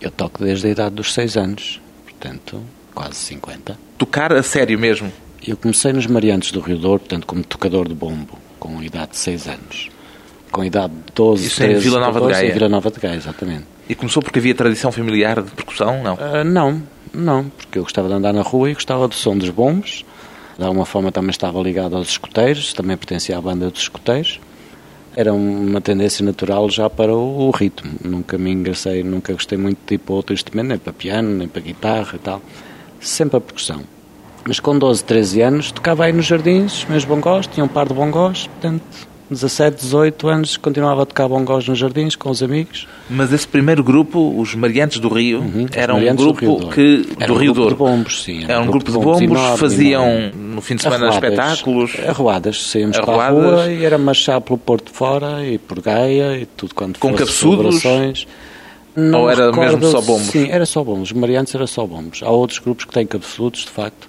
Eu 0.01 0.11
toco 0.11 0.43
desde 0.43 0.67
a 0.69 0.71
idade 0.71 0.95
dos 0.95 1.13
6 1.13 1.37
anos, 1.37 1.81
portanto, 2.05 2.63
quase 2.95 3.17
50. 3.17 3.79
Tocar 3.99 4.33
a 4.33 4.43
sério 4.43 4.79
mesmo. 4.79 5.13
Eu 5.47 5.57
comecei 5.57 5.93
nos 5.93 6.07
Mariantes 6.07 6.51
do 6.51 6.61
Rio 6.61 6.79
Douro, 6.79 7.01
portanto, 7.01 7.27
como 7.27 7.45
tocador 7.45 7.87
de 7.87 7.95
bombo, 7.95 8.39
com 8.59 8.79
a 8.79 8.85
idade 8.85 9.11
de 9.13 9.19
6 9.19 9.47
anos. 9.49 9.91
Com 10.51 10.63
a 10.63 10.67
idade 10.67 10.95
de 10.95 11.13
12, 11.15 11.47
Isso 11.47 11.63
em 11.63 11.67
13, 11.69 11.85
Vila 11.85 12.01
Nova 12.01 12.13
de 12.21 12.27
14, 12.27 12.33
Gaia? 12.41 12.51
Em 12.51 12.55
Vila 12.55 12.69
Nova 12.71 12.91
de 12.91 13.01
Gaia, 13.01 13.17
exatamente. 13.17 13.65
E 13.89 13.95
começou 13.95 14.23
porque 14.23 14.39
havia 14.39 14.55
tradição 14.55 14.91
familiar 14.91 15.43
de 15.43 15.51
percussão? 15.53 16.03
Não. 16.03 16.19
Ah, 16.21 16.43
não, 16.43 16.83
não, 17.15 17.45
porque 17.45 17.79
eu 17.79 17.83
gostava 17.83 18.09
de 18.09 18.15
andar 18.15 18.33
na 18.33 18.43
rua 18.43 18.71
e 18.71 18.75
gostava 18.75 19.07
do 19.07 19.15
som 19.15 19.37
dos 19.37 19.51
bombos. 19.51 20.05
De 20.59 20.65
alguma 20.65 20.87
forma 20.87 21.13
também 21.13 21.31
estava 21.31 21.61
ligado 21.61 21.97
aos 21.97 22.09
escuteiros, 22.09 22.73
também 22.73 22.97
pertencia 22.97 23.37
à 23.37 23.41
banda 23.41 23.71
dos 23.71 23.83
escuteiros. 23.83 24.41
Era 25.15 25.33
uma 25.33 25.81
tendência 25.81 26.25
natural 26.25 26.69
já 26.69 26.91
para 26.91 27.15
o, 27.15 27.49
o 27.49 27.51
ritmo. 27.51 27.93
Nunca 28.05 28.37
me 28.37 28.51
engracei, 28.51 29.03
nunca 29.03 29.33
gostei 29.33 29.57
muito 29.57 29.79
de 29.87 29.99
para 29.99 30.15
outro 30.15 30.35
instrumento, 30.35 30.69
nem 30.69 30.79
para 30.79 30.93
piano, 30.93 31.31
nem 31.31 31.49
para 31.49 31.63
guitarra 31.63 32.17
e 32.17 32.19
tal. 32.19 32.43
Sempre 33.01 33.37
a 33.37 33.41
percussão. 33.41 33.83
Mas 34.47 34.61
com 34.61 34.79
12, 34.79 35.05
13 35.05 35.41
anos, 35.43 35.73
tocava 35.73 36.05
aí 36.05 36.13
nos 36.13 36.27
jardins, 36.27 36.85
meus 36.89 37.05
bongós, 37.05 37.47
tinha 37.47 37.65
um 37.65 37.69
par 37.69 37.89
de 37.89 37.95
bongós, 37.95 38.47
portanto, 38.47 39.09
17, 39.29 39.83
18 39.83 40.29
anos, 40.29 40.57
continuava 40.57 41.03
a 41.03 41.07
tocar 41.07 41.27
bongós 41.29 41.67
nos 41.67 41.77
jardins 41.79 42.15
com 42.15 42.31
os 42.31 42.43
amigos. 42.43 42.87
Mas 43.11 43.33
esse 43.33 43.47
primeiro 43.49 43.83
grupo, 43.83 44.39
os 44.39 44.55
Mariantes 44.55 44.99
do 45.01 45.09
Rio, 45.09 45.41
Uhum, 45.41 45.67
era 45.73 45.95
um 45.95 45.99
do 46.15 46.15
grupo 46.25 46.45
Douro. 46.47 46.69
que 46.69 47.09
Era 47.19 47.27
do 47.27 47.35
um 47.35 47.37
Rio 47.37 47.53
grupo 47.55 47.61
Douro. 47.71 47.75
de 47.75 47.79
bombos, 47.97 48.23
sim. 48.23 48.45
Era 48.45 48.61
um 48.61 48.67
grupo 48.67 48.85
de 48.87 48.93
bombos 48.93 49.21
bombos, 49.21 49.39
enorme, 49.41 49.59
faziam 49.59 50.09
enorme. 50.09 50.33
no 50.55 50.61
fim 50.61 50.77
de 50.77 50.83
semana 50.83 51.07
Arruadas, 51.07 51.25
espetáculos. 51.31 51.93
Arruadas, 52.07 52.63
saímos 52.71 52.99
para 53.01 53.13
a 53.13 53.27
Arruadas. 53.27 53.61
rua 53.63 53.73
e 53.73 53.85
era 53.85 53.99
marchar 53.99 54.41
pelo 54.41 54.59
Porto 54.59 54.87
de 54.93 54.97
Fora 54.97 55.45
e 55.45 55.59
por 55.59 55.81
Gaia 55.83 56.39
e 56.39 56.47
tudo 56.47 56.75
quanto 56.75 57.01
Com 57.01 57.13
cabeçudos? 57.13 57.83
Ou 57.85 59.29
era 59.31 59.47
recordo- 59.51 59.79
mesmo 59.79 59.91
só 59.91 60.01
bombos? 60.01 60.27
Sim, 60.29 60.49
era 60.51 60.65
só 60.65 60.83
bombos. 60.83 61.11
Os 61.11 61.17
mariantes 61.19 61.55
era 61.55 61.67
só 61.67 61.85
bombos. 61.87 62.23
Há 62.23 62.31
outros 62.31 62.59
grupos 62.59 62.85
que 62.87 62.93
têm 62.95 63.07
cabeçudos, 63.07 63.61
de 63.61 63.69
facto. 63.71 64.09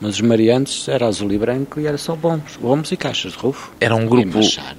Mas 0.00 0.14
os 0.14 0.20
mariantes 0.20 0.86
era 0.88 1.06
azul 1.08 1.32
e 1.32 1.38
branco 1.38 1.80
e 1.80 1.86
era 1.86 1.98
só 1.98 2.14
bombos. 2.14 2.56
Bombos 2.56 2.92
e 2.92 2.96
caixas 2.96 3.32
de 3.32 3.38
rufo. 3.38 3.72
Era 3.80 3.96
um 3.96 4.02
E 4.04 4.06
grupo 4.06 4.34
marchar. 4.38 4.76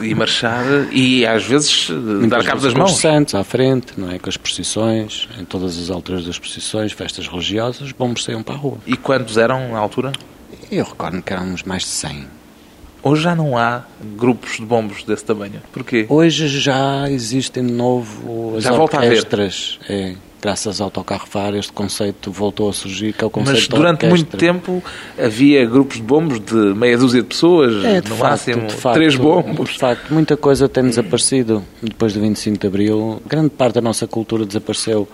e 0.00 0.14
marchar 0.14 0.64
e 0.92 1.26
às 1.26 1.44
vezes 1.44 1.88
eh, 1.90 1.94
dar 1.94 2.00
Muitas 2.00 2.46
cabo 2.46 2.60
das 2.62 2.72
com 2.72 2.78
mãos. 2.78 2.92
os 2.92 2.98
santos 2.98 3.34
à 3.34 3.42
frente, 3.42 3.94
não 3.98 4.10
é? 4.12 4.18
Com 4.20 4.28
as 4.28 4.36
procissões, 4.36 5.28
em 5.40 5.44
todas 5.44 5.76
as 5.76 5.90
alturas 5.90 6.24
das 6.24 6.38
procissões, 6.38 6.92
festas 6.92 7.26
religiosas, 7.26 7.80
os 7.82 7.92
bombos 7.92 8.22
saíam 8.22 8.42
para 8.44 8.54
a 8.54 8.58
rua. 8.58 8.78
E 8.86 8.96
quantos 8.96 9.36
eram 9.36 9.70
na 9.72 9.78
altura? 9.78 10.12
Eu 10.70 10.84
recordo 10.84 11.20
que 11.20 11.32
éramos 11.32 11.64
mais 11.64 11.82
de 11.82 11.88
100. 11.88 12.26
Hoje 13.02 13.22
já 13.22 13.34
não 13.34 13.56
há 13.58 13.82
grupos 14.16 14.56
de 14.58 14.62
bombos 14.64 15.02
desse 15.02 15.24
tamanho. 15.24 15.60
Porquê? 15.72 16.06
Hoje 16.08 16.46
já 16.46 17.10
existem 17.10 17.66
de 17.66 17.72
novo 17.72 18.56
as 18.56 18.62
Já 18.64 18.72
volta 18.72 18.98
a 18.98 19.00
orquestras. 19.00 19.80
É, 19.88 20.14
graças 20.40 20.80
ao 20.80 20.86
Autocarrefar, 20.86 21.54
este 21.54 21.72
conceito 21.72 22.30
voltou 22.32 22.68
a 22.68 22.72
surgir, 22.72 23.12
que 23.12 23.22
é 23.22 23.26
o 23.26 23.30
conceito 23.30 23.56
Mas 23.56 23.68
durante 23.68 24.06
muito 24.06 24.36
tempo 24.36 24.82
havia 25.18 25.64
grupos 25.64 25.96
de 25.96 26.02
bombos 26.02 26.40
de 26.40 26.54
meia 26.54 26.98
dúzia 26.98 27.22
de 27.22 27.28
pessoas, 27.28 27.84
É, 27.84 28.00
de 28.00 28.08
no 28.08 28.16
facto, 28.16 28.30
máximo 28.30 28.66
de 28.66 28.74
facto, 28.74 28.94
três 28.96 29.16
bombos. 29.16 29.70
De 29.70 29.78
facto, 29.78 30.12
muita 30.12 30.36
coisa 30.36 30.68
tem 30.68 30.84
desaparecido 30.84 31.64
depois 31.82 32.12
do 32.12 32.20
25 32.20 32.58
de 32.58 32.66
Abril. 32.66 33.22
Grande 33.26 33.50
parte 33.50 33.74
da 33.74 33.80
nossa 33.80 34.06
cultura 34.06 34.44
desapareceu 34.44 35.08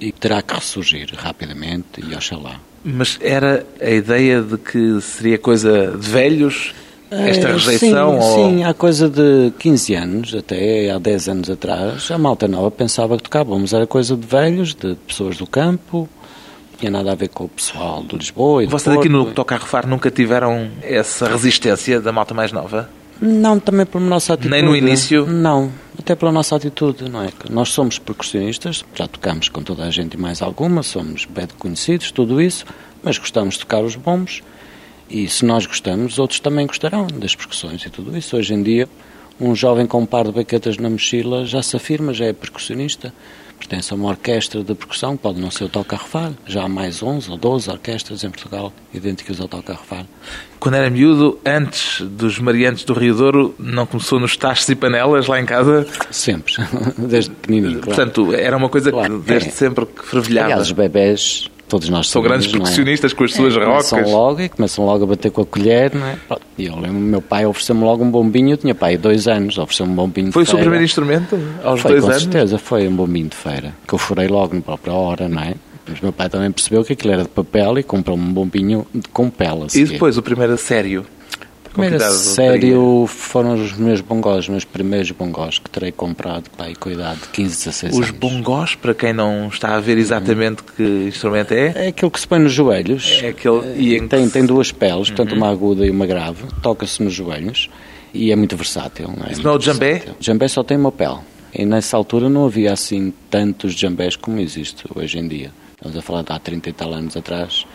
e 0.00 0.10
terá 0.10 0.42
que 0.42 0.54
ressurgir 0.54 1.10
rapidamente 1.16 2.00
e 2.04 2.14
oxalá. 2.14 2.60
Mas 2.84 3.18
era 3.20 3.64
a 3.80 3.90
ideia 3.90 4.42
de 4.42 4.58
que 4.58 5.00
seria 5.00 5.38
coisa 5.38 5.96
de 5.96 6.10
velhos, 6.10 6.74
esta 7.12 7.48
É, 7.48 7.52
rejeição? 7.52 8.20
Sim, 8.20 8.26
ou... 8.26 8.50
sim, 8.50 8.64
há 8.64 8.72
coisa 8.72 9.08
de 9.08 9.52
15 9.58 9.94
anos, 9.94 10.34
até 10.34 10.90
há 10.90 10.98
10 10.98 11.28
anos 11.28 11.50
atrás, 11.50 12.10
a 12.10 12.18
malta 12.18 12.48
nova 12.48 12.70
pensava 12.70 13.16
que 13.16 13.22
tocar 13.24 13.44
bombos 13.44 13.72
era 13.72 13.86
coisa 13.86 14.16
de 14.16 14.26
velhos, 14.26 14.74
de 14.74 14.94
pessoas 15.06 15.36
do 15.36 15.46
campo, 15.46 16.08
não 16.72 16.78
tinha 16.78 16.90
nada 16.90 17.12
a 17.12 17.14
ver 17.14 17.28
com 17.28 17.44
o 17.44 17.48
pessoal 17.48 18.02
de 18.02 18.16
Lisboa 18.16 18.64
e 18.64 18.66
Vocês 18.66 18.96
aqui 18.96 19.08
no. 19.08 19.26
Tocar 19.32 19.60
Refar 19.60 19.86
nunca 19.86 20.10
tiveram 20.10 20.70
essa 20.82 21.28
resistência 21.28 22.00
da 22.00 22.10
malta 22.12 22.32
mais 22.34 22.50
nova? 22.50 22.88
Não, 23.20 23.60
também 23.60 23.86
pela 23.86 24.04
nossa 24.04 24.34
atitude. 24.34 24.50
Nem 24.50 24.64
no 24.64 24.74
início? 24.74 25.24
Não, 25.26 25.70
até 25.96 26.16
pela 26.16 26.32
nossa 26.32 26.56
atitude, 26.56 27.08
não 27.08 27.22
é? 27.22 27.28
Nós 27.48 27.68
somos 27.68 27.96
percussionistas, 27.96 28.84
já 28.96 29.06
tocamos 29.06 29.48
com 29.48 29.62
toda 29.62 29.84
a 29.84 29.90
gente 29.90 30.14
e 30.14 30.16
mais 30.16 30.42
alguma, 30.42 30.82
somos 30.82 31.24
bem 31.24 31.46
conhecidos, 31.56 32.10
tudo 32.10 32.42
isso, 32.42 32.64
mas 33.00 33.18
gostamos 33.18 33.54
de 33.54 33.60
tocar 33.60 33.84
os 33.84 33.94
bombos 33.94 34.42
e 35.12 35.28
se 35.28 35.44
nós 35.44 35.66
gostamos, 35.66 36.18
outros 36.18 36.40
também 36.40 36.66
gostarão 36.66 37.06
das 37.06 37.34
percussões 37.34 37.84
e 37.84 37.90
tudo 37.90 38.16
isso. 38.16 38.36
Hoje 38.36 38.54
em 38.54 38.62
dia, 38.62 38.88
um 39.40 39.54
jovem 39.54 39.86
com 39.86 40.00
um 40.00 40.06
par 40.06 40.24
de 40.24 40.32
baquetas 40.32 40.76
na 40.78 40.88
mochila 40.90 41.44
já 41.44 41.62
se 41.62 41.76
afirma, 41.76 42.12
já 42.14 42.24
é 42.26 42.32
percussionista. 42.32 43.12
pertence 43.58 43.92
a 43.92 43.96
uma 43.96 44.08
orquestra 44.08 44.62
de 44.64 44.74
percussão, 44.74 45.16
pode 45.16 45.40
não 45.40 45.48
ser 45.50 45.64
o 45.64 45.68
Toca-Refar, 45.68 46.32
já 46.46 46.64
há 46.64 46.68
mais 46.68 47.00
11 47.02 47.30
ou 47.30 47.36
12 47.36 47.70
orquestras 47.70 48.24
em 48.24 48.30
Portugal 48.30 48.72
idênticas 48.92 49.40
ao 49.40 49.46
Toca-Refar. 49.46 50.04
Quando 50.58 50.74
era 50.74 50.90
miúdo, 50.90 51.38
antes 51.46 52.00
dos 52.00 52.38
Mariantes 52.40 52.82
do 52.84 52.92
Rio 52.92 53.14
Douro, 53.14 53.54
não 53.58 53.86
começou 53.86 54.18
nos 54.18 54.36
tachos 54.36 54.68
e 54.68 54.74
panelas 54.74 55.26
lá 55.28 55.40
em 55.40 55.46
casa? 55.46 55.86
Sempre, 56.10 56.54
desde 56.98 57.30
pequenininho, 57.30 57.80
claro. 57.80 57.86
Portanto, 57.96 58.34
era 58.34 58.56
uma 58.56 58.68
coisa 58.68 58.90
Claro, 58.90 59.20
que 59.20 59.26
desde 59.26 59.48
é. 59.48 59.52
sempre 59.52 59.86
que 59.86 60.04
fervilhava. 60.06 60.46
Aliás, 60.46 60.62
os 60.66 60.72
bebés, 60.72 61.48
todos 61.72 61.88
nós 61.88 62.10
São 62.10 62.22
sabemos, 62.22 62.44
grandes 62.44 62.48
é? 62.54 62.58
percussionistas 62.58 63.12
com 63.14 63.24
as 63.24 63.32
suas 63.32 63.54
Começam 63.56 63.98
rocas. 63.98 64.12
logo 64.12 64.40
e 64.42 64.48
começam 64.50 64.84
logo 64.84 65.04
a 65.04 65.06
bater 65.06 65.30
com 65.30 65.40
a 65.40 65.46
colher, 65.46 65.94
não 65.94 66.06
é? 66.06 66.18
E 66.58 66.66
eu 66.66 66.74
lembro, 66.76 66.98
meu 67.00 67.22
pai 67.22 67.46
ofereceu-me 67.46 67.82
logo 67.82 68.04
um 68.04 68.10
bombinho, 68.10 68.50
eu 68.50 68.56
tinha 68.58 68.74
pai 68.74 68.98
dois 68.98 69.26
anos, 69.26 69.56
ofereceu-me 69.56 69.92
um 69.92 69.96
bombinho 69.96 70.30
Foi 70.32 70.42
o 70.42 70.46
seu 70.46 70.58
primeiro 70.58 70.84
instrumento 70.84 71.34
aos 71.64 71.80
Foi, 71.80 71.92
dois 71.92 72.04
com 72.04 72.10
anos? 72.10 72.22
certeza, 72.24 72.58
foi 72.58 72.86
um 72.86 72.94
bombinho 72.94 73.28
de 73.28 73.36
feira, 73.36 73.72
que 73.88 73.94
eu 73.94 73.98
furei 73.98 74.28
logo 74.28 74.54
na 74.54 74.60
própria 74.60 74.92
hora, 74.92 75.30
não 75.30 75.40
é? 75.40 75.54
Mas 75.88 76.00
meu 76.02 76.12
pai 76.12 76.28
também 76.28 76.52
percebeu 76.52 76.84
que 76.84 76.92
aquilo 76.92 77.14
era 77.14 77.22
de 77.22 77.30
papel 77.30 77.78
e 77.78 77.82
comprou-me 77.82 78.22
um 78.22 78.32
bombinho 78.34 78.86
de, 78.94 79.08
com 79.08 79.30
pele. 79.30 79.64
E 79.66 79.70
seguir. 79.70 79.92
depois 79.94 80.18
o 80.18 80.22
primeiro 80.22 80.52
a 80.52 80.56
sério? 80.58 81.06
Com 81.72 81.80
que 81.82 81.88
Primeiro 81.88 82.04
a 82.04 82.06
idade 82.08 82.14
sério 82.20 83.06
foram 83.06 83.54
os 83.54 83.72
meus 83.72 84.00
bongós, 84.02 84.40
os 84.40 84.48
meus 84.50 84.64
primeiros 84.64 85.10
bongós 85.10 85.58
que 85.58 85.70
terei 85.70 85.90
comprado 85.90 86.50
pai, 86.50 86.74
com 86.78 86.90
a 86.90 86.92
idade 86.92 87.20
de 87.20 87.28
15, 87.28 87.56
16 87.64 87.92
Os 87.94 87.98
anos. 88.08 88.10
bongós, 88.10 88.74
para 88.74 88.92
quem 88.94 89.12
não 89.14 89.48
está 89.48 89.74
a 89.74 89.80
ver 89.80 89.96
exatamente 89.96 90.62
que 90.76 90.82
instrumento 91.08 91.52
é, 91.52 91.72
É 91.74 91.86
aquilo 91.88 92.10
que 92.10 92.20
se 92.20 92.28
põe 92.28 92.38
nos 92.38 92.52
joelhos. 92.52 93.20
é 93.22 93.28
aquele 93.28 93.60
e 93.96 94.00
que 94.00 94.06
Tem, 94.08 94.28
tem 94.28 94.44
duas 94.44 94.70
peles, 94.70 95.08
portanto 95.08 95.34
uma 95.34 95.48
aguda 95.50 95.86
e 95.86 95.90
uma 95.90 96.04
grave, 96.06 96.44
toca-se 96.62 97.02
nos 97.02 97.14
joelhos 97.14 97.70
e 98.12 98.30
é 98.30 98.36
muito 98.36 98.54
versátil. 98.56 99.08
Não 99.16 99.26
é? 99.26 99.32
Isso 99.32 99.42
não 99.42 99.52
é 99.52 99.56
o 99.56 99.60
jambé? 99.60 99.92
versátil. 99.92 100.14
Jambé 100.20 100.48
só 100.48 100.62
tem 100.62 100.76
uma 100.76 100.92
pele. 100.92 101.18
E 101.54 101.64
nessa 101.64 101.96
altura 101.96 102.28
não 102.28 102.44
havia 102.46 102.72
assim 102.72 103.12
tantos 103.30 103.72
jambés 103.74 104.14
como 104.16 104.38
existe 104.40 104.84
hoje 104.94 105.18
em 105.18 105.26
dia. 105.26 105.50
Estamos 105.76 105.96
a 105.96 106.02
falar 106.02 106.22
de 106.22 106.32
há 106.32 106.38
30 106.38 106.68
e 106.68 106.72
tal 106.72 106.92
anos 106.92 107.16
atrás. 107.16 107.66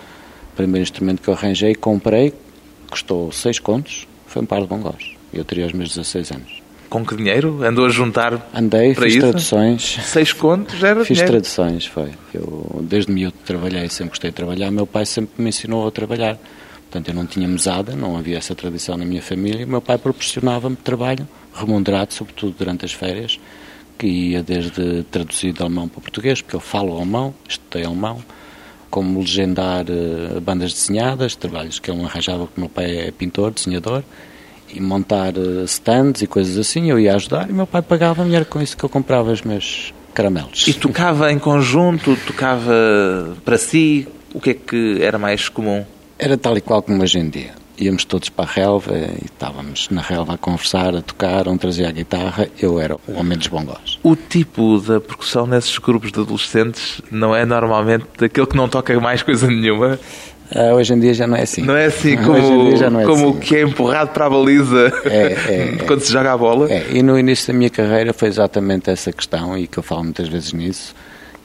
O 0.54 0.56
primeiro 0.56 0.84
instrumento 0.84 1.22
que 1.22 1.27
eu 1.27 1.34
arranjei, 1.34 1.75
comprei, 1.75 2.34
custou 2.89 3.32
6 3.32 3.60
contos, 3.60 4.08
foi 4.25 4.41
um 4.41 4.46
par 4.46 4.62
de 4.62 4.67
bongós. 4.67 5.12
Eu 5.34 5.44
teria 5.44 5.65
os 5.65 5.74
meus 5.74 5.89
16 5.89 6.32
anos. 6.32 6.62
com 6.89 7.06
que 7.06 7.15
dinheiro? 7.15 7.63
Andou 7.63 7.86
a 7.86 7.89
juntar 7.89 8.50
Andei, 8.53 8.94
para 8.94 9.03
fiz 9.03 9.13
isso? 9.15 9.22
traduções. 9.22 10.00
Seis 10.03 10.32
contos 10.34 10.82
era 10.84 11.00
Fiz 11.03 11.17
dinheiro. 11.17 11.32
traduções, 11.34 11.86
foi. 11.86 12.12
Eu, 12.34 12.79
desde 12.84 13.12
miúdo 13.12 13.36
trabalhei, 13.46 13.88
sempre 13.89 14.10
gostei 14.12 14.29
de 14.32 14.36
trabalhar. 14.36 14.72
Meu 14.72 14.88
pai 14.88 15.06
sempre 15.06 15.41
me 15.41 15.50
ensinou 15.50 15.88
a 15.88 15.91
trabalhar. 15.91 16.38
Portanto, 16.89 17.10
eu 17.10 17.13
não 17.13 17.25
tinha 17.25 17.48
mesada, 17.48 17.94
não 17.96 18.15
havia 18.17 18.38
essa 18.38 18.56
tradição 18.56 18.96
na 18.96 19.03
minha 19.06 19.22
família. 19.22 19.65
Meu 19.65 19.82
pai 19.82 19.98
proporcionava-me 19.98 20.77
trabalho, 20.77 21.27
remunerado, 21.53 22.13
sobretudo 22.13 22.56
durante 22.58 22.86
as 22.86 22.94
férias, 22.94 23.38
que 23.98 24.08
ia 24.08 24.41
desde 24.41 25.03
traduzir 25.12 25.51
de 25.51 25.62
alemão 25.62 25.89
para 25.89 26.00
português, 26.00 26.41
porque 26.41 26.56
eu 26.56 26.62
falo 26.62 26.96
alemão, 26.96 27.34
estudei 27.50 27.84
alemão, 27.86 28.24
como 28.89 29.20
legendar 29.20 29.86
eh, 29.89 30.39
bandas 30.39 30.74
desenhadas, 30.74 31.36
trabalhos 31.36 31.79
que 31.79 31.91
ele 31.91 32.03
arranjava, 32.03 32.46
porque 32.46 32.60
o 32.60 32.62
meu 32.62 32.70
pai 32.70 33.08
é 33.08 33.12
pintor, 33.12 33.51
desenhador, 33.51 34.03
e 34.74 34.79
montar 34.82 35.34
eh, 35.38 35.63
stands 35.65 36.22
e 36.22 36.27
coisas 36.27 36.58
assim. 36.58 36.89
Eu 36.89 37.00
ia 37.00 37.15
ajudar 37.15 37.50
e 37.50 37.53
meu 37.53 37.67
pai 37.67 37.82
pagava-me, 37.82 38.36
era 38.36 38.46
com 38.46 38.62
isso 38.62 38.77
que 38.77 38.84
eu 38.84 38.89
comprava 38.89 39.32
os 39.32 39.41
meus 39.41 39.94
caramelos. 40.13 40.67
E 40.67 40.74
tocava 40.74 41.32
em 41.32 41.39
conjunto, 41.39 42.17
tocava 42.25 42.74
para 43.46 43.58
si, 43.58 44.08
o 44.34 44.39
que 44.39 44.50
é 44.51 44.53
que 44.53 45.00
era 45.01 45.17
mais 45.17 45.50
comum? 45.50 45.86
Era 46.17 46.38
tal 46.38 46.58
e 46.58 46.62
qual 46.62 46.82
como 46.82 47.01
hoje 47.03 47.20
em 47.20 47.29
dia. 47.29 47.53
Íamos 47.80 48.06
todos 48.06 48.30
para 48.30 48.46
a 48.46 48.52
relva 48.52 48.98
e 48.98 49.26
estávamos 49.26 49.88
na 49.92 50.02
relva 50.02 50.34
a 50.34 50.38
conversar, 50.38 50.96
a 50.96 51.02
tocar, 51.02 51.48
um 51.48 51.58
trazia 51.58 51.88
a 51.88 51.92
guitarra, 51.92 52.48
eu 52.60 52.80
era 52.80 52.96
o 52.96 53.14
homem 53.14 53.38
dos 53.38 53.48
bongós. 53.48 54.00
O 54.02 54.16
tipo 54.16 54.80
da 54.80 55.00
percussão 55.00 55.46
nesses 55.46 55.78
grupos 55.78 56.12
de 56.12 56.20
adolescentes 56.20 57.02
não 57.12 57.36
é 57.36 57.46
normalmente 57.46 58.06
daquele 58.18 58.48
que 58.48 58.58
não 58.58 58.68
toca 58.68 59.00
mais 59.00 59.22
coisa 59.22 59.48
nenhuma. 59.48 60.00
Ah, 60.56 60.74
hoje 60.74 60.94
em 60.94 61.00
dia 61.00 61.14
já 61.14 61.28
não 61.28 61.36
é 61.36 61.42
assim. 61.44 61.62
Não 61.62 61.76
é 61.76 61.86
assim 61.86 62.16
como, 62.24 62.38
é 62.38 63.06
como 63.06 63.28
o 63.28 63.30
assim. 63.32 63.40
que 63.40 63.56
é 63.58 63.62
empurrado 63.62 64.12
para 64.12 64.26
a 64.26 64.30
baliza 64.30 64.92
É, 65.06 65.18
é, 65.18 65.32
é. 65.80 65.84
quando 65.86 66.00
se 66.02 66.12
joga 66.12 66.34
a 66.34 66.38
bola. 66.38 66.72
É, 66.72 66.86
e 66.92 67.04
no 67.04 67.20
início 67.20 67.52
da 67.52 67.58
minha 67.58 67.70
carreira 67.70 68.14
foi 68.14 68.28
exatamente 68.30 68.90
essa 68.90 69.12
questão 69.12 69.58
e 69.58 69.68
que 69.68 69.78
eu 69.78 69.84
falo 69.84 70.04
muitas 70.04 70.28
vezes 70.28 70.54
nisso. 70.54 70.96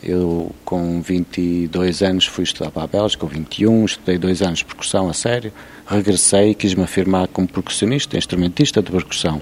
Eu, 0.03 0.51
com 0.65 1.01
22 1.01 2.03
anos, 2.03 2.27
fui 2.27 2.45
estudar 2.45 2.71
para 2.71 2.83
a 2.83 2.87
Bélgica, 2.87 3.21
com 3.21 3.27
21, 3.29 3.85
estudei 3.85 4.19
dois 4.19 4.43
anos 4.43 4.59
de 4.59 4.65
percussão 4.65 5.09
a 5.09 5.13
sério, 5.13 5.53
regressei 5.87 6.51
e 6.51 6.55
quis-me 6.55 6.83
afirmar 6.83 7.29
como 7.29 7.47
percussionista, 7.47 8.17
instrumentista 8.17 8.83
de 8.83 8.91
percussão. 8.91 9.41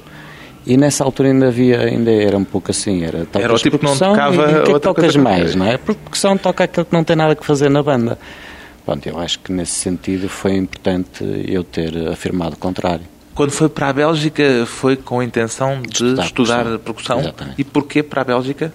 E 0.66 0.76
nessa 0.76 1.02
altura 1.02 1.30
ainda 1.30 1.48
havia, 1.48 1.80
ainda 1.80 2.10
era 2.10 2.36
um 2.36 2.44
pouco 2.44 2.70
assim, 2.70 3.02
era 3.02 3.24
tocas 3.24 3.42
Era 3.42 3.54
o 3.54 3.58
tipo 3.58 3.78
que 3.78 3.84
não 3.84 3.96
tocava 3.96 4.50
e, 4.50 4.54
e 4.56 4.74
que 4.74 4.80
tocas 4.80 5.16
mais, 5.16 5.54
não 5.54 5.66
é? 5.66 5.78
Porque 5.78 6.00
percussão 6.02 6.36
toca 6.36 6.64
aquilo 6.64 6.84
que 6.84 6.92
não 6.92 7.02
tem 7.02 7.16
nada 7.16 7.34
que 7.34 7.44
fazer 7.46 7.70
na 7.70 7.82
banda. 7.82 8.18
Pronto, 8.84 9.06
eu 9.06 9.18
acho 9.18 9.38
que 9.38 9.52
nesse 9.52 9.72
sentido 9.72 10.28
foi 10.28 10.54
importante 10.56 11.24
eu 11.48 11.64
ter 11.64 12.08
afirmado 12.08 12.56
o 12.56 12.58
contrário. 12.58 13.04
Quando 13.34 13.52
foi 13.52 13.68
para 13.70 13.88
a 13.88 13.92
Bélgica 13.92 14.66
foi 14.66 14.96
com 14.96 15.20
a 15.20 15.24
intenção 15.24 15.80
de 15.80 15.92
estudar, 15.92 16.24
Estudar 16.24 16.64
percussão. 16.64 16.78
percussão. 16.78 17.20
Exatamente. 17.20 17.60
E 17.60 17.64
porquê 17.64 18.02
para 18.02 18.20
a 18.20 18.24
Bélgica? 18.24 18.72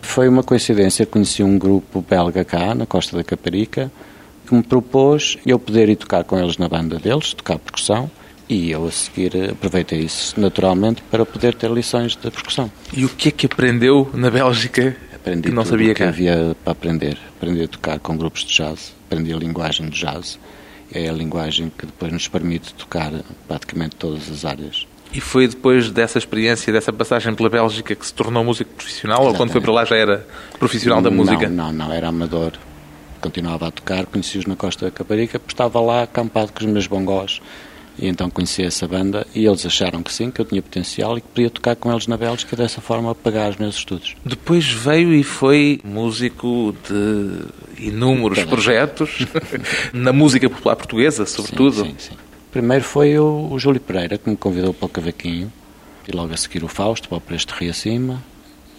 Foi 0.00 0.28
uma 0.28 0.42
coincidência, 0.42 1.04
conheci 1.04 1.42
um 1.42 1.58
grupo 1.58 2.04
belga 2.08 2.44
cá, 2.44 2.74
na 2.74 2.86
Costa 2.86 3.16
da 3.16 3.24
Caparica, 3.24 3.90
que 4.46 4.54
me 4.54 4.62
propôs 4.62 5.36
eu 5.44 5.58
poder 5.58 5.88
ir 5.88 5.96
tocar 5.96 6.24
com 6.24 6.38
eles 6.38 6.56
na 6.56 6.68
banda 6.68 6.98
deles, 6.98 7.34
tocar 7.34 7.58
percussão, 7.58 8.10
e 8.48 8.70
eu 8.70 8.86
a 8.86 8.92
seguir 8.92 9.50
aproveitei 9.50 10.00
isso 10.00 10.40
naturalmente 10.40 11.02
para 11.10 11.26
poder 11.26 11.54
ter 11.54 11.70
lições 11.70 12.12
de 12.12 12.30
percussão. 12.30 12.70
E 12.92 13.04
o 13.04 13.08
que 13.08 13.28
é 13.28 13.32
que 13.32 13.46
aprendeu 13.46 14.08
na 14.14 14.30
Bélgica 14.30 14.96
Aprendi 15.26 15.48
que 15.48 15.54
não 15.54 15.64
sabia 15.64 15.92
que 15.92 16.04
cá? 16.04 16.08
havia 16.08 16.56
para 16.62 16.72
aprender. 16.72 17.18
Aprendi 17.36 17.64
a 17.64 17.66
tocar 17.66 17.98
com 17.98 18.16
grupos 18.16 18.44
de 18.44 18.54
jazz, 18.54 18.94
aprendi 19.06 19.32
a 19.32 19.36
linguagem 19.36 19.86
do 19.86 19.92
jazz, 19.92 20.38
é 20.92 21.08
a 21.08 21.12
linguagem 21.12 21.72
que 21.76 21.84
depois 21.84 22.12
nos 22.12 22.28
permite 22.28 22.72
tocar 22.74 23.12
praticamente 23.48 23.96
todas 23.96 24.30
as 24.30 24.44
áreas. 24.44 24.86
E 25.12 25.20
foi 25.20 25.48
depois 25.48 25.90
dessa 25.90 26.18
experiência, 26.18 26.72
dessa 26.72 26.92
passagem 26.92 27.34
pela 27.34 27.48
Bélgica 27.48 27.94
que 27.94 28.06
se 28.06 28.12
tornou 28.12 28.44
músico 28.44 28.70
profissional? 28.74 29.24
Ou 29.24 29.34
quando 29.34 29.50
foi 29.50 29.60
para 29.60 29.72
lá 29.72 29.84
já 29.84 29.96
era 29.96 30.26
profissional 30.58 31.00
da 31.00 31.10
música? 31.10 31.48
Não, 31.48 31.72
não, 31.72 31.86
não, 31.86 31.92
era 31.92 32.08
amador. 32.08 32.52
Continuava 33.20 33.68
a 33.68 33.70
tocar, 33.70 34.06
conheci-os 34.06 34.44
na 34.46 34.56
Costa 34.56 34.86
da 34.86 34.90
Caparica, 34.90 35.38
porque 35.38 35.54
estava 35.54 35.80
lá 35.80 36.02
acampado 36.02 36.52
com 36.52 36.60
os 36.60 36.66
meus 36.66 36.86
bongós. 36.86 37.40
E 37.98 38.06
então 38.08 38.28
conheci 38.28 38.62
essa 38.62 38.86
banda 38.86 39.26
e 39.34 39.46
eles 39.46 39.64
acharam 39.64 40.02
que 40.02 40.12
sim, 40.12 40.30
que 40.30 40.40
eu 40.40 40.44
tinha 40.44 40.60
potencial 40.60 41.16
e 41.16 41.20
que 41.22 41.28
podia 41.28 41.48
tocar 41.48 41.74
com 41.76 41.90
eles 41.90 42.06
na 42.06 42.16
Bélgica 42.16 42.54
e 42.54 42.58
dessa 42.58 42.80
forma 42.80 43.14
pagar 43.14 43.50
os 43.50 43.56
meus 43.56 43.76
estudos. 43.76 44.14
Depois 44.24 44.66
veio 44.66 45.14
e 45.14 45.22
foi 45.22 45.80
músico 45.82 46.76
de 46.86 47.86
inúmeros 47.86 48.38
Também. 48.38 48.50
projetos, 48.50 49.26
na 49.94 50.12
música 50.12 50.48
popular 50.50 50.76
portuguesa, 50.76 51.24
sobretudo. 51.24 51.84
Sim, 51.84 51.94
sim, 51.98 52.10
sim. 52.10 52.25
Primeiro 52.56 52.84
foi 52.84 53.18
o, 53.18 53.48
o 53.52 53.58
Júlio 53.58 53.78
Pereira 53.78 54.16
que 54.16 54.30
me 54.30 54.34
convidou 54.34 54.72
para 54.72 54.86
o 54.86 54.88
cavaquinho 54.88 55.52
e 56.08 56.16
logo 56.16 56.32
a 56.32 56.36
seguir 56.38 56.64
o 56.64 56.68
Fausto 56.68 57.06
para 57.06 57.18
o 57.18 57.20
Presto 57.20 57.52
Rio 57.54 57.70
Acima, 57.70 58.22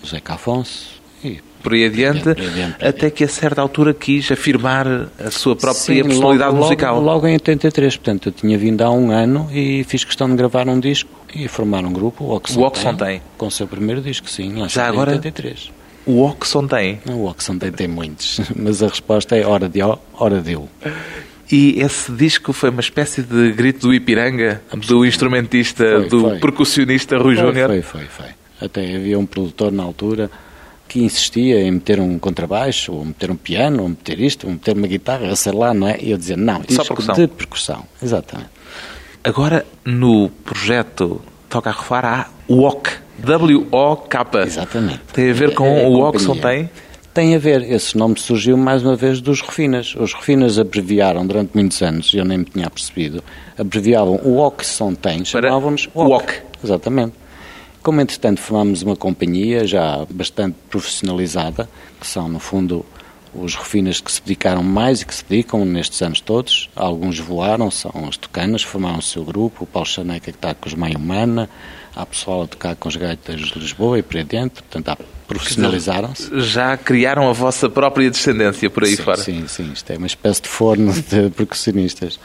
o 0.03 0.07
Zeca 0.07 0.33
Afonso 0.33 0.99
e 1.23 1.39
Por 1.61 1.73
aí 1.73 1.85
adiante, 1.85 2.23
Por 2.23 2.39
aí 2.39 2.47
adiante, 2.47 2.77
por 2.77 2.83
aí 2.83 2.89
até 2.89 3.11
que 3.11 3.23
a 3.23 3.27
certa 3.27 3.61
altura 3.61 3.93
quis 3.93 4.31
afirmar 4.31 4.87
a 5.19 5.29
sua 5.29 5.55
própria 5.55 5.79
Sim, 5.79 6.03
personalidade 6.05 6.53
logo, 6.53 6.63
musical. 6.63 6.95
Logo, 6.95 7.05
logo 7.05 7.27
em 7.27 7.33
83, 7.33 7.97
portanto, 7.97 8.29
eu 8.29 8.31
tinha 8.33 8.57
vindo 8.57 8.81
há 8.81 8.89
um 8.89 9.11
ano 9.11 9.47
e 9.53 9.83
fiz 9.83 10.03
questão 10.03 10.27
de 10.27 10.35
gravar 10.35 10.67
um 10.67 10.79
disco 10.79 11.11
e 11.35 11.47
formar 11.47 11.85
um 11.85 11.93
grupo, 11.93 12.23
o 12.23 12.31
Oxon, 12.35 12.59
O 12.59 12.63
Oxon 12.63 12.95
tem. 12.95 13.21
Com 13.37 13.45
o 13.45 13.51
seu 13.51 13.67
primeiro 13.67 14.01
disco, 14.01 14.27
sim, 14.27 14.67
Já 14.69 14.87
agora- 14.87 15.11
em 15.11 15.15
83. 15.17 15.69
O 16.03 16.23
Oxon 16.23 16.65
tem. 16.65 16.99
O 17.07 17.25
Oxon 17.25 17.59
tem, 17.59 17.71
tem 17.71 17.87
muitos, 17.87 18.41
mas 18.55 18.81
a 18.81 18.87
resposta 18.87 19.35
é 19.37 19.45
hora 19.45 19.69
de 19.69 19.83
ó, 19.83 19.97
hora 20.15 20.41
de 20.41 20.53
eu. 20.53 20.67
E 21.51 21.79
esse 21.79 22.12
disco 22.12 22.51
foi 22.51 22.69
uma 22.69 22.81
espécie 22.81 23.21
de 23.21 23.51
grito 23.53 23.88
do 23.88 23.93
Ipiranga, 23.93 24.62
do 24.88 25.05
instrumentista, 25.05 25.83
Foi, 26.01 26.10
do 26.10 26.21
foi. 26.21 26.39
percussionista 26.39 27.17
Rui 27.17 27.36
Júnior. 27.36 27.69
Foi, 27.69 27.81
foi, 27.81 28.05
foi. 28.05 28.25
Até 28.60 28.95
havia 28.95 29.17
um 29.17 29.25
produtor 29.25 29.71
na 29.71 29.83
altura 29.83 30.29
que 30.89 30.99
insistia 31.03 31.62
em 31.62 31.71
meter 31.71 31.99
um 31.99 32.17
contrabaixo, 32.19 32.91
ou 32.93 33.05
meter 33.05 33.29
um 33.31 33.36
piano, 33.36 33.83
ou 33.83 33.89
meter 33.89 34.19
isto, 34.19 34.45
ou 34.47 34.53
meter 34.53 34.75
uma 34.75 34.88
guitarra, 34.88 35.36
sei 35.36 35.51
lá, 35.53 35.73
não 35.73 35.88
é? 35.88 35.97
E 36.01 36.12
eu 36.12 36.17
dizia, 36.17 36.36
não, 36.38 36.60
disco 36.62 36.83
percussão. 36.86 37.15
de 37.15 37.27
percussão. 37.27 37.86
Exatamente. 38.01 38.49
Agora, 39.23 39.65
no 39.86 40.29
projeto 40.43 41.21
Toca 41.49 41.69
a 41.69 41.73
Refar, 41.73 42.05
há 42.05 42.27
WOC. 42.49 42.89
W-O-K. 43.19 44.43
Exatamente. 44.45 44.99
Tem 45.13 45.29
a 45.29 45.33
ver 45.33 45.53
com 45.53 45.65
É- 45.65 45.83
é 45.83 45.88
o 45.88 45.91
companhia. 45.91 46.05
Oxon 46.10 46.36
tem? 46.38 46.69
Tem 47.17 47.34
a 47.34 47.39
ver, 47.39 47.63
esse 47.63 47.97
nome 47.97 48.19
surgiu 48.19 48.56
mais 48.56 48.84
uma 48.84 48.95
vez 48.95 49.19
dos 49.19 49.41
Refinas. 49.41 49.95
Os 49.95 50.13
Refinas 50.13 50.60
abreviaram 50.60 51.25
durante 51.25 51.49
muitos 51.56 51.82
anos, 51.82 52.13
eu 52.13 52.23
nem 52.23 52.38
me 52.38 52.45
tinha 52.45 52.69
percebido, 52.69 53.23
abreviavam 53.58 54.17
o 54.23 54.38
Oxon 54.38 54.93
tem, 54.93 55.25
chamavam-nos. 55.25 55.89
WOC. 55.95 56.43
Exatamente. 56.63 57.13
Como 57.82 57.99
entretanto 58.01 58.39
formámos 58.39 58.84
uma 58.84 58.95
companhia 58.95 59.65
já 59.65 60.06
bastante 60.12 60.58
profissionalizada, 60.69 61.67
que 61.99 62.06
são 62.06 62.30
no 62.30 62.38
fundo 62.38 62.86
os 63.34 63.56
refinas 63.56 63.99
que 63.99 64.12
se 64.12 64.21
dedicaram 64.21 64.62
mais 64.62 65.01
e 65.01 65.06
que 65.08 65.15
se 65.15 65.25
dedicam 65.27 65.65
nestes 65.65 65.99
anos 66.03 66.21
todos. 66.21 66.69
Alguns 66.75 67.17
voaram, 67.17 67.71
são 67.71 67.91
as 68.08 68.15
tucanas, 68.15 68.62
formaram 68.62 68.99
o 68.99 69.01
seu 69.01 69.25
grupo, 69.25 69.63
o 69.63 69.67
Paulo 69.67 69.89
Chaneca 69.89 70.32
que 70.32 70.38
está 70.38 70.53
com 70.53 70.67
os 70.67 70.75
Maia 70.75 70.99
Humana, 70.99 71.49
há 71.97 72.05
pessoal 72.05 72.43
a 72.43 72.47
tocar 72.47 72.75
com 72.75 72.88
os 72.88 72.95
gaitas 72.95 73.41
de 73.41 73.60
Lisboa 73.60 73.97
e 73.97 74.03
por 74.03 74.17
aí 74.17 74.23
dentro, 74.23 74.63
portanto 74.63 75.03
profissionalizaram-se. 75.27 76.39
Já 76.39 76.77
criaram 76.77 77.29
a 77.29 77.33
vossa 77.33 77.69
própria 77.69 78.10
descendência 78.10 78.69
por 78.69 78.83
aí 78.83 78.95
sim, 78.95 79.03
fora? 79.03 79.17
Sim, 79.17 79.45
sim, 79.47 79.71
isto 79.73 79.91
é 79.91 79.97
uma 79.97 80.07
espécie 80.07 80.41
de 80.43 80.47
forno 80.47 80.93
de 81.10 81.29
percussionistas. 81.31 82.19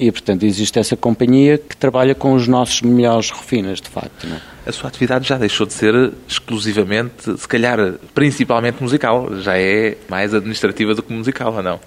E, 0.00 0.10
portanto, 0.10 0.42
existe 0.44 0.78
essa 0.78 0.96
companhia 0.96 1.58
que 1.58 1.76
trabalha 1.76 2.14
com 2.14 2.32
os 2.32 2.48
nossos 2.48 2.82
melhores 2.82 3.30
refinas, 3.30 3.80
de 3.80 3.88
facto. 3.88 4.26
Não 4.26 4.36
é? 4.36 4.40
A 4.66 4.72
sua 4.72 4.88
atividade 4.88 5.28
já 5.28 5.36
deixou 5.36 5.66
de 5.66 5.72
ser 5.72 6.12
exclusivamente, 6.26 7.38
se 7.38 7.46
calhar 7.46 7.94
principalmente 8.14 8.82
musical, 8.82 9.28
já 9.40 9.56
é 9.56 9.96
mais 10.08 10.34
administrativa 10.34 10.94
do 10.94 11.02
que 11.02 11.12
musical, 11.12 11.54
ou 11.54 11.62
não? 11.62 11.78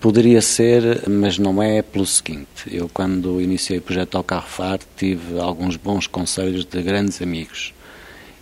Poderia 0.00 0.40
ser, 0.40 1.06
mas 1.08 1.38
não 1.38 1.62
é 1.62 1.82
pelo 1.82 2.06
seguinte. 2.06 2.64
Eu, 2.66 2.88
quando 2.88 3.38
iniciei 3.40 3.78
o 3.78 3.82
projeto 3.82 4.16
Ao 4.16 4.24
Carro 4.24 4.48
Far, 4.48 4.78
tive 4.96 5.38
alguns 5.38 5.76
bons 5.76 6.06
conselhos 6.06 6.64
de 6.64 6.82
grandes 6.82 7.20
amigos. 7.20 7.74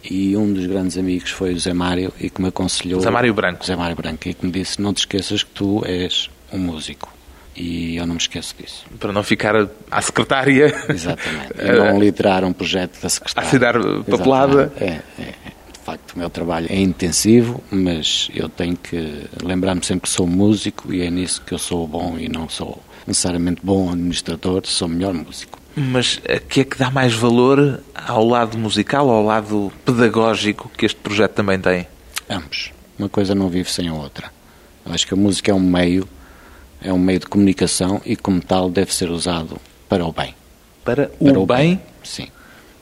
E 0.09 0.37
um 0.37 0.53
dos 0.53 0.67
grandes 0.67 0.97
amigos 0.97 1.31
foi 1.31 1.53
o 1.53 1.59
Zé 1.59 1.73
Mário 1.75 2.13
e 2.21 2.31
que 2.31 2.41
me 2.41 2.49
aconselhou... 2.49 3.01
Zé 3.01 3.11
Mário 3.11 3.35
Branco. 3.35 3.67
Zé 3.67 3.75
Mário 3.75 3.97
Branco, 3.97 4.29
e 4.29 4.35
que 4.35 4.47
me 4.47 4.53
disse, 4.53 4.81
não 4.81 4.95
te 4.95 4.99
esqueças 4.99 5.43
que 5.43 5.51
tu 5.51 5.85
és 5.85 6.31
um 6.53 6.59
músico. 6.59 7.13
E 7.57 7.97
eu 7.97 8.07
não 8.07 8.15
me 8.15 8.21
esqueço 8.21 8.55
disso. 8.57 8.87
Para 9.01 9.13
não 9.13 9.25
ficar 9.25 9.69
à 9.91 10.01
secretária... 10.01 10.73
Exatamente. 10.89 11.55
E 11.59 11.73
não 11.73 11.99
liderar 12.01 12.45
um 12.45 12.53
projeto 12.53 13.03
da 13.03 13.09
secretária. 13.09 13.49
Assinar 13.49 13.75
papelada. 14.05 14.73
É, 14.81 14.85
é, 14.85 15.03
é. 15.19 15.48
Facto, 15.89 16.13
o 16.13 16.19
meu 16.19 16.29
trabalho 16.29 16.67
é 16.69 16.79
intensivo, 16.79 17.63
mas 17.71 18.29
eu 18.35 18.47
tenho 18.47 18.77
que 18.77 19.25
lembrar-me 19.43 19.83
sempre 19.83 20.03
que 20.03 20.15
sou 20.15 20.27
músico 20.27 20.93
e 20.93 21.01
é 21.01 21.11
nisso 21.11 21.41
que 21.41 21.55
eu 21.55 21.59
sou 21.59 21.87
bom 21.87 22.19
e 22.19 22.29
não 22.29 22.47
sou 22.47 22.83
necessariamente 23.07 23.63
bom 23.63 23.91
administrador, 23.91 24.63
sou 24.67 24.87
melhor 24.87 25.15
músico. 25.15 25.59
Mas 25.75 26.21
a 26.29 26.39
que 26.39 26.61
é 26.61 26.65
que 26.65 26.77
dá 26.77 26.91
mais 26.91 27.15
valor 27.15 27.83
ao 27.95 28.27
lado 28.27 28.59
musical 28.59 29.07
ou 29.07 29.13
ao 29.13 29.25
lado 29.25 29.73
pedagógico 29.85 30.71
que 30.77 30.85
este 30.85 31.01
projeto 31.01 31.33
também 31.33 31.59
tem? 31.59 31.87
Ambos. 32.29 32.71
Uma 32.99 33.09
coisa 33.09 33.35
não 33.35 33.49
vive 33.49 33.73
sem 33.73 33.89
a 33.89 33.95
outra. 33.95 34.31
Eu 34.85 34.93
acho 34.93 35.07
que 35.07 35.15
a 35.15 35.17
música 35.17 35.51
é 35.53 35.55
um 35.55 35.61
meio, 35.61 36.07
é 36.83 36.93
um 36.93 36.99
meio 36.99 37.21
de 37.21 37.27
comunicação 37.27 38.03
e, 38.05 38.15
como 38.15 38.43
tal, 38.43 38.69
deve 38.69 38.93
ser 38.93 39.09
usado 39.09 39.59
para 39.89 40.05
o 40.05 40.13
bem. 40.13 40.35
Para 40.85 41.11
o, 41.19 41.25
para 41.25 41.41
o 41.41 41.47
bem? 41.47 41.77
bem? 41.77 41.83
Sim. 42.03 42.29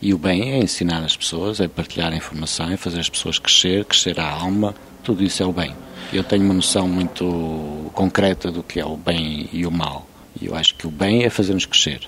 E 0.01 0.13
o 0.13 0.19
bem 0.19 0.53
é 0.53 0.59
ensinar 0.59 1.03
as 1.03 1.17
pessoas, 1.17 1.61
é 1.61 1.69
partilhar 1.69 2.13
a 2.13 2.17
informação, 2.17 2.71
é 2.71 2.77
fazer 2.77 3.01
as 3.01 3.09
pessoas 3.09 3.39
crescer, 3.39 3.85
crescer 3.85 4.21
a 4.21 4.29
alma, 4.29 4.75
tudo 5.03 5.23
isso 5.23 5.43
é 5.43 5.47
o 5.47 5.53
bem. 5.53 5.75
Eu 6.13 6.23
tenho 6.23 6.45
uma 6.45 6.55
noção 6.55 6.87
muito 6.87 7.91
concreta 7.95 8.51
do 8.51 8.63
que 8.63 8.79
é 8.79 8.85
o 8.85 8.97
bem 8.97 9.49
e 9.53 9.67
o 9.67 9.71
mal. 9.71 10.07
E 10.41 10.47
eu 10.47 10.55
acho 10.55 10.75
que 10.75 10.87
o 10.87 10.91
bem 10.91 11.25
é 11.25 11.31
fazer-nos 11.31 11.67
crescer, 11.67 12.01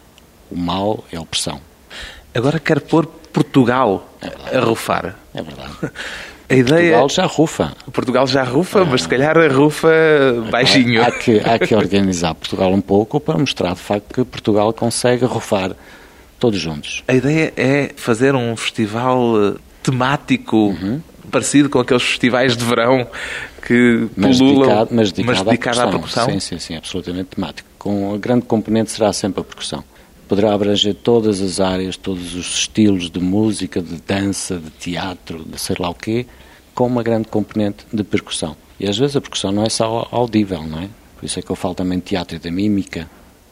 o 0.51 0.57
mal 0.57 1.05
é 1.11 1.17
a 1.17 1.21
opressão. 1.21 1.61
Agora 2.35 2.61
quero 2.61 2.81
pôr 2.83 3.07
Portugal 3.07 4.09
é 4.21 4.57
a 4.57 4.61
rufar. 4.61 5.17
É 5.35 5.43
verdade. 5.43 5.73
A 6.51 6.55
ideia... 6.55 6.99
Portugal 6.99 7.09
já 7.11 7.27
rufa. 7.27 7.73
Portugal 7.93 8.27
já 8.27 8.43
rufa, 8.43 8.83
mas 8.83 9.03
se 9.03 9.09
calhar 9.09 9.37
rufa 9.55 9.91
baixinho. 10.51 11.03
Há, 11.03 11.09
há, 11.09 11.13
que, 11.13 11.41
há 11.41 11.59
que 11.59 11.75
organizar 11.75 12.35
Portugal 12.35 12.73
um 12.73 12.81
pouco 12.81 13.21
para 13.21 13.37
mostrar 13.37 13.75
de 13.75 13.81
facto 13.81 14.15
que 14.15 14.25
Portugal 14.25 14.73
consegue 14.73 15.27
rufar 15.27 15.73
todos 16.39 16.61
juntos. 16.61 17.03
A 17.09 17.15
ideia 17.15 17.53
é 17.57 17.91
fazer 17.97 18.35
um 18.35 18.57
festival 18.57 19.35
eh, 19.43 19.55
temático 19.83 20.57
uhum. 20.57 21.01
parecido 21.31 21.69
com 21.69 21.79
aqueles 21.79 22.03
festivais 22.03 22.57
de 22.57 22.65
verão 22.65 23.07
que 23.67 24.09
mas 24.17 24.39
pululam, 24.39 24.61
dedicado, 24.61 24.91
mas 24.93 25.13
dedicado, 25.13 25.37
mas 25.37 25.47
dedicado 25.47 25.81
à, 25.81 25.87
percussão. 25.89 26.23
à, 26.23 26.27
percussão. 26.27 26.41
Sim, 26.41 26.41
sim, 26.41 26.59
sim, 26.59 26.77
absolutamente 26.77 27.31
temático. 27.37 27.69
Com 27.79 28.15
a 28.15 28.19
grande 28.19 28.47
componente 28.47 28.91
será 28.91 29.13
sempre 29.13 29.41
a 29.41 29.45
percussão. 29.45 29.85
Poderá 30.29 30.53
abranger 30.53 30.95
todas 30.95 31.41
as 31.41 31.59
áreas, 31.59 31.97
todos 31.97 32.35
os 32.35 32.59
estilos 32.59 33.11
de 33.11 33.19
música, 33.19 33.81
de 33.81 33.97
dança, 33.97 34.59
de 34.59 34.71
teatro, 34.71 35.45
de 35.45 35.59
sei 35.59 35.77
lá 35.79 35.89
o 35.89 35.95
quê, 35.95 36.27
com 36.75 36.87
uma 36.87 37.03
grande 37.03 37.29
componente 37.29 37.85
de 37.93 38.05
percussão. 38.05 38.55
E 38.79 38.87
às 38.87 38.97
vezes 38.97 39.17
a 39.17 39.21
percussão 39.21 39.51
não 39.51 39.65
é 39.65 39.69
só 39.71 40.07
audível, 40.13 40.63
não 40.63 40.81
é? 40.81 40.89
Por 41.17 41.25
isso 41.25 41.39
é 41.39 41.43
que 41.43 41.51
eu 41.51 41.57
falo 41.57 41.75
também 41.75 41.99
de 41.99 42.05
teatro 42.05 42.37
e 42.37 42.39
da 42.39 42.51
mímica. 42.51 43.09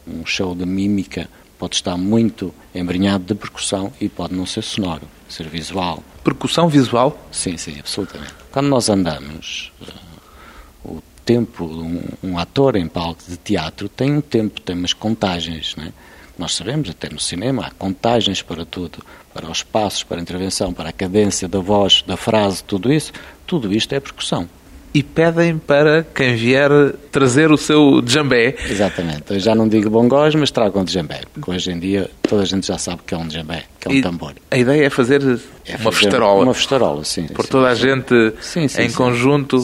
Um 0.06 0.24
show 0.24 0.54
de 0.54 0.64
mímica 0.64 1.28
pode 1.58 1.76
estar 1.76 1.96
muito 1.96 2.54
embrenhado 2.74 3.24
de 3.24 3.34
percussão 3.34 3.92
e 4.00 4.08
pode 4.08 4.34
não 4.34 4.46
ser 4.46 4.62
sonoro, 4.62 5.02
ser 5.28 5.48
visual. 5.48 6.02
Percussão 6.22 6.68
visual? 6.68 7.18
Sim, 7.30 7.56
sim, 7.56 7.78
absolutamente. 7.78 8.34
Quando 8.52 8.68
nós 8.68 8.88
andamos, 8.88 9.72
uh, 9.80 10.90
o 10.90 11.02
tempo, 11.24 11.64
um, 11.64 12.02
um, 12.22 12.38
ator 12.38 12.76
em 12.76 12.86
palco 12.86 13.22
de 13.26 13.36
teatro 13.36 13.88
tem 13.88 14.12
um 14.12 14.20
tempo, 14.20 14.60
tem 14.60 14.76
umas 14.76 14.92
contagens, 14.92 15.74
não 15.76 15.84
é? 15.84 15.92
Nós 16.38 16.54
sabemos, 16.54 16.90
até 16.90 17.08
no 17.08 17.18
cinema, 17.18 17.66
há 17.66 17.70
contagens 17.70 18.42
para 18.42 18.66
tudo, 18.66 18.98
para 19.32 19.50
os 19.50 19.62
passos, 19.62 20.02
para 20.02 20.18
a 20.18 20.20
intervenção, 20.20 20.70
para 20.70 20.90
a 20.90 20.92
cadência 20.92 21.48
da 21.48 21.60
voz, 21.60 22.04
da 22.06 22.16
frase, 22.16 22.62
tudo 22.62 22.92
isso. 22.92 23.10
Tudo 23.46 23.72
isto 23.72 23.94
é 23.94 24.00
percussão 24.00 24.46
e 24.96 25.02
pedem 25.02 25.58
para 25.58 26.06
quem 26.14 26.36
vier 26.36 26.70
trazer 27.12 27.52
o 27.52 27.58
seu 27.58 28.00
djambé. 28.00 28.54
Exatamente. 28.66 29.24
Eu 29.28 29.38
já 29.38 29.54
não 29.54 29.68
digo 29.68 29.90
bongós, 29.90 30.34
mas 30.34 30.50
tragam 30.50 30.86
djambé, 30.86 31.20
porque 31.34 31.50
hoje 31.50 31.70
em 31.70 31.78
dia 31.78 32.08
toda 32.22 32.40
a 32.40 32.44
gente 32.46 32.66
já 32.66 32.78
sabe 32.78 33.02
que 33.06 33.12
é 33.12 33.18
um 33.18 33.28
djambé, 33.28 33.64
que 33.78 33.88
é 33.88 33.90
um 33.90 33.94
e 33.94 34.00
tambor. 34.00 34.32
A 34.50 34.56
ideia 34.56 34.86
é 34.86 34.88
fazer 34.88 35.20
é 35.66 35.76
uma 35.76 35.92
festarola. 35.92 36.44
Uma 36.44 36.54
festarola, 36.54 37.04
sim. 37.04 37.26
Por 37.26 37.44
sim, 37.44 37.50
toda 37.50 37.66
sim. 37.66 37.72
a 37.72 37.94
gente 37.94 38.32
sim, 38.40 38.68
sim, 38.68 38.82
em 38.84 38.90
conjunto 38.90 39.62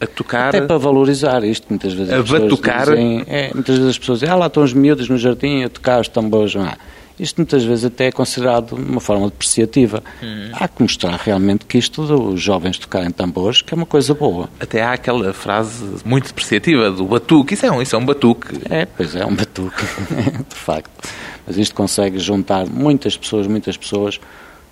a 0.00 0.06
tocar. 0.08 0.48
Até 0.48 0.62
para 0.62 0.78
valorizar 0.78 1.44
isto, 1.44 1.66
muitas 1.70 1.92
vezes. 1.92 2.12
A 2.12 2.20
batucar. 2.20 2.88
Dizem, 2.88 3.24
é, 3.28 3.54
muitas 3.54 3.76
vezes 3.76 3.90
as 3.90 3.98
pessoas 3.98 4.18
dizem, 4.18 4.34
ah, 4.34 4.36
lá 4.36 4.46
estão 4.48 4.64
os 4.64 4.72
miúdos 4.72 5.08
no 5.08 5.16
jardim 5.16 5.62
a 5.62 5.68
tocar 5.68 6.00
os 6.00 6.08
tambores. 6.08 6.56
Ah, 6.56 6.76
isto 7.18 7.36
muitas 7.38 7.64
vezes 7.64 7.84
até 7.84 8.06
é 8.06 8.12
considerado 8.12 8.72
uma 8.72 9.00
forma 9.00 9.26
depreciativa. 9.26 10.02
Uhum. 10.22 10.50
Há 10.52 10.68
que 10.68 10.82
mostrar 10.82 11.16
realmente 11.16 11.64
que 11.66 11.78
isto 11.78 12.04
dos 12.06 12.40
jovens 12.40 12.78
tocarem 12.78 13.10
tambores 13.10 13.62
que 13.62 13.72
é 13.72 13.76
uma 13.76 13.86
coisa 13.86 14.14
boa. 14.14 14.48
Até 14.58 14.82
há 14.82 14.92
aquela 14.92 15.32
frase 15.32 15.84
muito 16.04 16.28
depreciativa 16.28 16.90
do 16.90 17.04
batuque. 17.04 17.54
Isso 17.54 17.66
é 17.66 17.72
um, 17.72 17.82
isso 17.82 17.94
é 17.94 17.98
um 17.98 18.04
batuque. 18.04 18.60
É, 18.70 18.86
pois 18.86 19.14
é, 19.14 19.24
um 19.24 19.34
batuque, 19.34 19.84
de 20.48 20.56
facto. 20.56 21.08
Mas 21.46 21.56
isto 21.56 21.74
consegue 21.74 22.18
juntar 22.18 22.66
muitas 22.66 23.16
pessoas, 23.16 23.46
muitas 23.46 23.76
pessoas, 23.76 24.20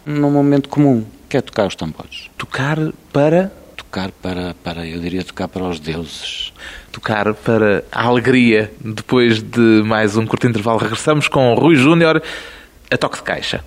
num 0.05 0.31
momento 0.31 0.69
comum, 0.69 1.05
que 1.29 1.37
é 1.37 1.41
tocar 1.41 1.67
os 1.67 1.75
tambores. 1.75 2.31
Tocar 2.37 2.79
para 3.13 3.53
tocar 3.91 4.13
para, 4.13 4.55
para, 4.63 4.87
eu 4.87 5.01
diria, 5.01 5.25
tocar 5.25 5.49
para 5.49 5.65
os 5.65 5.81
deuses. 5.81 6.53
Tocar 6.93 7.35
para 7.35 7.85
a 7.93 8.05
alegria. 8.05 8.71
Depois 8.81 9.41
de 9.41 9.83
mais 9.85 10.17
um 10.17 10.27
curto 10.27 10.47
intervalo, 10.47 10.79
regressamos 10.79 11.29
com 11.29 11.55
Rui 11.55 11.77
Júnior 11.77 12.23
a 12.91 12.97
toque 12.97 13.19
de 13.19 13.23
caixa. 13.23 13.65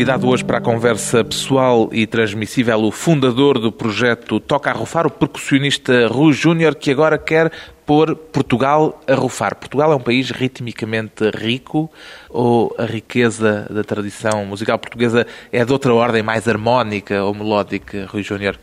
Convidado 0.00 0.28
hoje 0.28 0.42
para 0.42 0.56
a 0.56 0.60
conversa 0.62 1.22
pessoal 1.22 1.90
e 1.92 2.06
transmissível 2.06 2.84
o 2.84 2.90
fundador 2.90 3.58
do 3.58 3.70
projeto 3.70 4.40
Toca 4.40 4.70
a 4.70 4.72
Rufar, 4.72 5.06
o 5.06 5.10
percussionista 5.10 6.08
Rui 6.08 6.32
Júnior, 6.32 6.74
que 6.74 6.90
agora 6.90 7.18
quer 7.18 7.52
pôr 7.84 8.16
Portugal 8.16 8.98
a 9.06 9.14
rufar. 9.14 9.54
Portugal 9.56 9.92
é 9.92 9.94
um 9.94 10.00
país 10.00 10.30
ritmicamente 10.30 11.28
rico 11.34 11.90
ou 12.30 12.74
a 12.78 12.86
riqueza 12.86 13.66
da 13.68 13.84
tradição 13.84 14.46
musical 14.46 14.78
portuguesa 14.78 15.26
é 15.52 15.62
de 15.66 15.70
outra 15.70 15.92
ordem, 15.92 16.22
mais 16.22 16.48
harmónica 16.48 17.22
ou 17.22 17.34
melódica, 17.34 18.06
Rui 18.06 18.22
Júnior? 18.22 18.58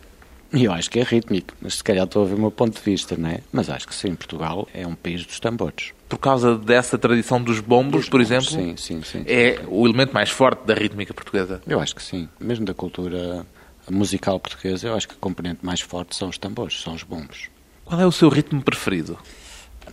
Eu 0.51 0.71
acho 0.71 0.89
que 0.89 0.99
é 0.99 1.03
rítmico, 1.03 1.53
mas 1.61 1.75
se 1.75 1.83
calhar 1.83 2.05
estou 2.05 2.23
a 2.23 2.25
ver 2.25 2.33
o 2.33 2.39
meu 2.39 2.51
ponto 2.51 2.75
de 2.75 2.81
vista, 2.81 3.15
não 3.15 3.29
é? 3.29 3.41
Mas 3.51 3.69
acho 3.69 3.87
que 3.87 3.93
sim, 3.93 4.15
Portugal 4.15 4.67
é 4.73 4.87
um 4.87 4.95
país 4.95 5.23
dos 5.23 5.39
tambores 5.39 5.93
por 6.07 6.17
causa 6.17 6.57
dessa 6.57 6.97
tradição 6.97 7.41
dos 7.41 7.59
bombos, 7.59 8.01
dos 8.01 8.09
por 8.09 8.21
bombos, 8.21 8.31
exemplo, 8.31 8.77
sim, 8.77 8.77
sim, 8.77 9.01
sim, 9.03 9.23
é 9.27 9.59
o 9.67 9.85
elemento 9.85 10.13
mais 10.13 10.29
forte 10.29 10.65
da 10.65 10.73
rítmica 10.73 11.13
portuguesa? 11.13 11.61
Eu 11.67 11.79
acho 11.79 11.95
que 11.95 12.03
sim. 12.03 12.29
Mesmo 12.39 12.65
da 12.65 12.73
cultura 12.73 13.45
musical 13.89 14.39
portuguesa, 14.39 14.87
eu 14.87 14.95
acho 14.95 15.07
que 15.07 15.15
o 15.15 15.17
componente 15.17 15.65
mais 15.65 15.81
forte 15.81 16.15
são 16.15 16.29
os 16.29 16.37
tambores, 16.37 16.81
são 16.81 16.93
os 16.93 17.03
bombos. 17.03 17.49
Qual 17.85 17.99
é 17.99 18.05
o 18.05 18.11
seu 18.11 18.29
ritmo 18.29 18.61
preferido? 18.61 19.17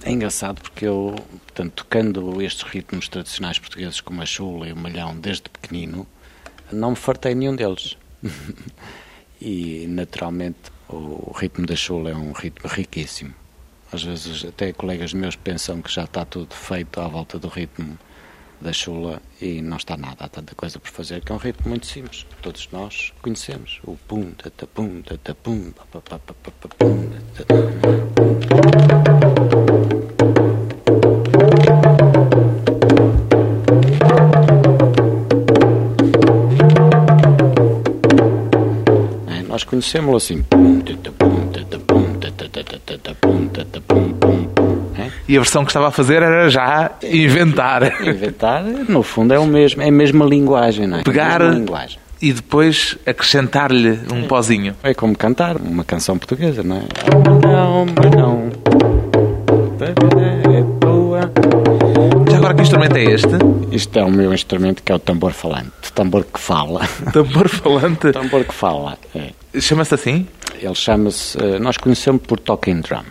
É 0.03 0.11
engraçado 0.11 0.61
porque 0.61 0.85
eu, 0.85 1.15
portanto, 1.47 1.73
tocando 1.85 2.43
estes 2.43 2.63
ritmos 2.65 3.09
tradicionais 3.09 3.59
portugueses 3.59 4.01
como 4.01 4.21
a 4.23 4.27
chula 4.27 4.69
e 4.69 4.73
o 4.73 4.77
malhão 4.77 5.17
desde 5.17 5.49
pequenino, 5.49 6.07
não 6.73 6.91
me 6.91 6.97
fartei 6.97 7.35
nenhum 7.35 7.55
deles. 7.55 7.97
e, 9.41 9.87
naturalmente, 9.89 10.59
o 10.89 11.33
ritmo 11.37 11.67
da 11.67 11.77
chula 11.77 12.11
é 12.11 12.15
um 12.15 12.33
ritmo 12.33 12.69
riquíssimo. 12.69 13.35
Às 13.95 14.03
vezes, 14.03 14.45
até 14.45 14.73
colegas 14.73 15.13
meus 15.15 15.37
pensam 15.37 15.81
que 15.81 15.89
já 15.89 16.03
está 16.03 16.25
tudo 16.25 16.53
feito 16.53 17.01
à 17.01 17.07
volta 17.07 17.39
do 17.39 17.47
ritmo 17.47 17.97
da 18.61 18.73
chula 18.73 19.23
e 19.41 19.63
não 19.63 19.77
está 19.77 19.97
nada, 19.97 20.25
há 20.25 20.29
tanta 20.29 20.53
coisa 20.53 20.81
por 20.81 20.91
fazer, 20.91 21.21
que 21.21 21.31
é 21.31 21.35
um 21.35 21.39
ritmo 21.39 21.69
muito 21.69 21.87
simples, 21.87 22.27
todos 22.43 22.69
nós 22.73 23.13
conhecemos. 23.23 23.81
O 23.85 23.97
pum, 24.09 24.33
tata 24.33 24.67
pum, 24.67 25.01
tata 25.01 25.33
pum, 25.37 25.71
pa, 25.71 26.01
pa, 26.01 26.19
pa, 26.19 26.19
pa, 26.19 26.51
pa, 26.51 26.69
pum, 26.77 27.09
tata, 27.37 27.55
É, 39.29 39.43
Nós 39.43 39.63
conhecemos 39.63 40.17
assim. 40.17 40.45
Pum, 42.99 43.49
pum. 44.13 44.49
É? 44.99 45.11
E 45.29 45.37
a 45.37 45.41
versão 45.41 45.65
que 45.65 45.71
estava 45.71 45.89
a 45.89 45.91
fazer 45.91 46.23
era 46.23 46.49
já 46.49 46.91
inventar. 47.03 47.83
Inventar, 48.07 48.63
no 48.89 49.03
fundo, 49.03 49.35
é 49.35 49.39
o 49.39 49.47
mesmo, 49.47 49.83
é 49.83 49.89
a 49.89 49.93
mesma 49.93 50.25
linguagem, 50.25 50.87
não 50.87 50.99
é? 50.99 51.03
Pegar 51.03 51.41
A 51.43 51.47
mesma 51.47 51.59
linguagem. 51.61 51.99
e 52.23 52.33
depois 52.33 52.97
acrescentar-lhe 53.07 53.99
um 54.13 54.27
pozinho. 54.29 54.75
É 54.83 54.95
como 54.95 55.17
cantar 55.17 55.57
uma 55.57 55.85
canção 55.85 56.17
portuguesa, 56.17 56.63
não 56.63 56.77
é? 56.77 56.83
Não, 57.43 57.87
não. 57.87 58.51
É 59.81 60.63
tua. 60.81 61.21
Já 62.31 62.37
agora 62.39 62.55
que 62.55 62.63
instrumento 62.63 62.97
é 62.97 63.05
este? 63.05 63.29
Isto 63.73 63.99
é 63.99 64.05
o 64.05 64.11
meu 64.11 64.33
instrumento 64.33 64.83
que 64.83 64.93
é 64.93 64.95
o 64.95 64.99
tambor 64.99 65.33
falante. 65.33 65.71
Tambor 65.95 66.25
que 66.25 66.39
fala. 66.41 66.81
Tambor 67.13 67.49
falante. 67.49 68.13
tambor 68.13 68.45
que 68.45 68.55
fala. 68.55 68.97
É. 69.15 69.31
Chama-se 69.61 69.95
assim? 69.95 70.27
Ele 70.61 70.75
chama-se. 70.75 71.39
eh, 71.43 71.59
Nós 71.59 71.77
conhecemos 71.77 72.23
por 72.27 72.39
talking 72.41 72.81
drum, 72.81 73.03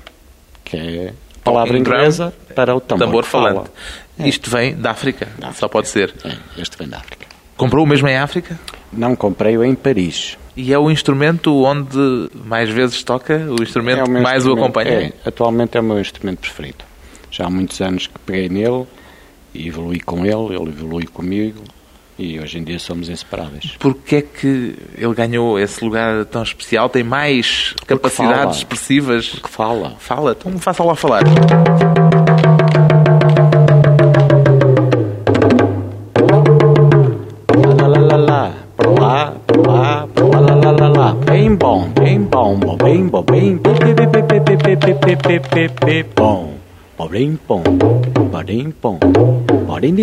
que 0.64 0.78
é 0.78 1.10
a 1.10 1.44
palavra 1.44 1.78
inglesa 1.78 2.34
para 2.56 2.76
o 2.76 2.80
tambor, 2.82 3.06
Tambor 3.08 3.24
falante. 3.24 3.70
Isto 4.20 4.50
vem 4.50 4.76
da 4.76 4.92
África, 4.92 5.28
só 5.54 5.68
pode 5.68 5.88
ser. 5.90 6.14
É, 6.24 6.36
este 6.62 6.78
vem 6.78 6.88
da 6.88 6.98
África. 6.98 7.26
Comprou 7.58 7.84
o 7.86 7.88
mesmo 7.88 8.08
em 8.08 8.18
África? 8.18 8.60
Não 8.92 9.16
comprei-o 9.16 9.64
em 9.64 9.74
Paris. 9.76 10.38
E 10.56 10.72
é 10.74 10.78
o 10.78 10.92
instrumento 10.92 11.64
onde 11.64 12.30
mais 12.46 12.70
vezes 12.70 13.02
toca? 13.04 13.48
O 13.60 13.62
instrumento 13.64 14.00
É 14.00 14.04
o 14.04 14.06
que 14.06 14.12
mais 14.12 14.46
o 14.46 14.54
acompanha? 14.54 14.92
É, 14.92 15.14
atualmente 15.26 15.78
é 15.78 15.82
o 15.82 15.84
meu 15.84 16.00
instrumento 16.00 16.40
preferido. 16.40 16.84
Já 17.32 17.46
há 17.46 17.50
muitos 17.50 17.82
anos 17.82 18.06
que 18.08 18.20
peguei 18.20 18.50
nele 18.50 18.86
e 19.54 19.68
evolui 19.68 20.00
com 20.00 20.26
ele, 20.26 20.56
ele 20.56 20.70
evolui 20.70 21.06
comigo 21.08 21.64
e 22.18 22.40
hoje 22.40 22.58
em 22.60 22.64
dia 22.64 22.80
somos 22.80 23.10
inseparáveis. 23.10 23.76
Porquê 23.80 24.18
é 24.18 24.22
que 24.22 24.76
ele 24.98 25.14
ganhou 25.14 25.60
esse 25.60 25.84
lugar 25.84 26.26
tão 26.26 26.44
especial? 26.44 26.90
Tem 26.90 27.04
mais 27.04 27.74
Porque 27.76 27.88
capacidades 27.96 28.38
fala. 28.38 28.52
expressivas? 28.52 29.30
Porque 29.30 29.50
fala. 29.50 29.96
Fala, 30.00 30.36
então 30.40 30.58
faça 30.60 30.84
lá 30.84 30.96
falar. 30.96 31.24
Bem 41.26 41.56
bom, 41.56 41.90
bem 41.90 42.22
bom, 42.22 42.58
bem 42.78 43.08
bom, 43.08 43.24
bem 45.86 46.06
bom. 46.16 46.53
Porém, 46.96 47.40
pom, 47.48 47.64
porém, 48.32 48.72
pom, 48.72 49.00
porém, 49.68 49.96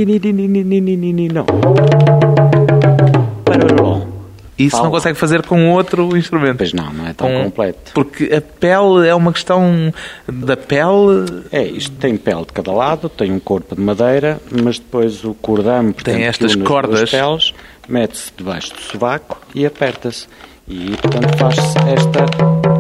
não. 1.33 1.47
Isso 4.59 4.83
não 4.83 4.91
consegue 4.91 5.19
fazer 5.19 5.43
com 5.43 5.71
outro 5.71 6.17
instrumento. 6.17 6.59
Pois 6.59 6.73
não, 6.73 6.93
não 6.93 7.07
é 7.07 7.15
tão 7.15 7.29
com, 7.29 7.45
completo. 7.45 7.93
Porque 7.95 8.25
a 8.25 8.41
pele 8.41 9.09
é 9.09 9.15
uma 9.15 9.33
questão 9.33 9.93
da 10.29 10.57
pele. 10.57 11.45
É, 11.51 11.63
isto 11.63 11.93
tem 11.93 12.17
pele 12.17 12.41
de 12.41 12.53
cada 12.53 12.73
lado, 12.73 13.09
tem 13.09 13.33
um 13.33 13.41
corpo 13.41 13.75
de 13.75 13.81
madeira, 13.81 14.39
mas 14.63 14.79
depois 14.79 15.25
o 15.25 15.33
cordão, 15.35 15.93
portanto, 15.93 16.15
tem 16.15 16.25
estas 16.25 16.55
cordas. 16.57 17.11
peles, 17.11 17.55
mete-se 17.89 18.33
debaixo 18.37 18.75
do 18.75 18.81
sovaco 18.81 19.41
e 19.55 19.65
aperta-se. 19.65 20.27
E, 20.69 20.97
portanto, 20.97 21.37
faz-se 21.39 21.79
esta 21.89 22.80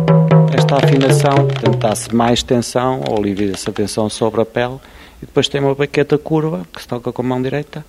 esta 0.71 0.87
afinação, 0.87 1.49
portanto, 1.49 1.79
dá-se 1.79 2.15
mais 2.15 2.45
tensão, 2.45 3.03
ou 3.09 3.19
alivia-se 3.19 3.69
a 3.69 3.73
tensão 3.73 4.09
sobre 4.09 4.41
a 4.41 4.47
pele, 4.47 4.77
e 5.21 5.27
depois 5.27 5.49
tem 5.49 5.61
uma 5.61 5.75
baqueta 5.75 6.17
curva, 6.17 6.65
que 6.73 6.81
se 6.81 6.87
toca 6.87 7.13
com 7.13 7.23
a 7.23 7.25
mão 7.25 7.43
direita. 7.43 7.85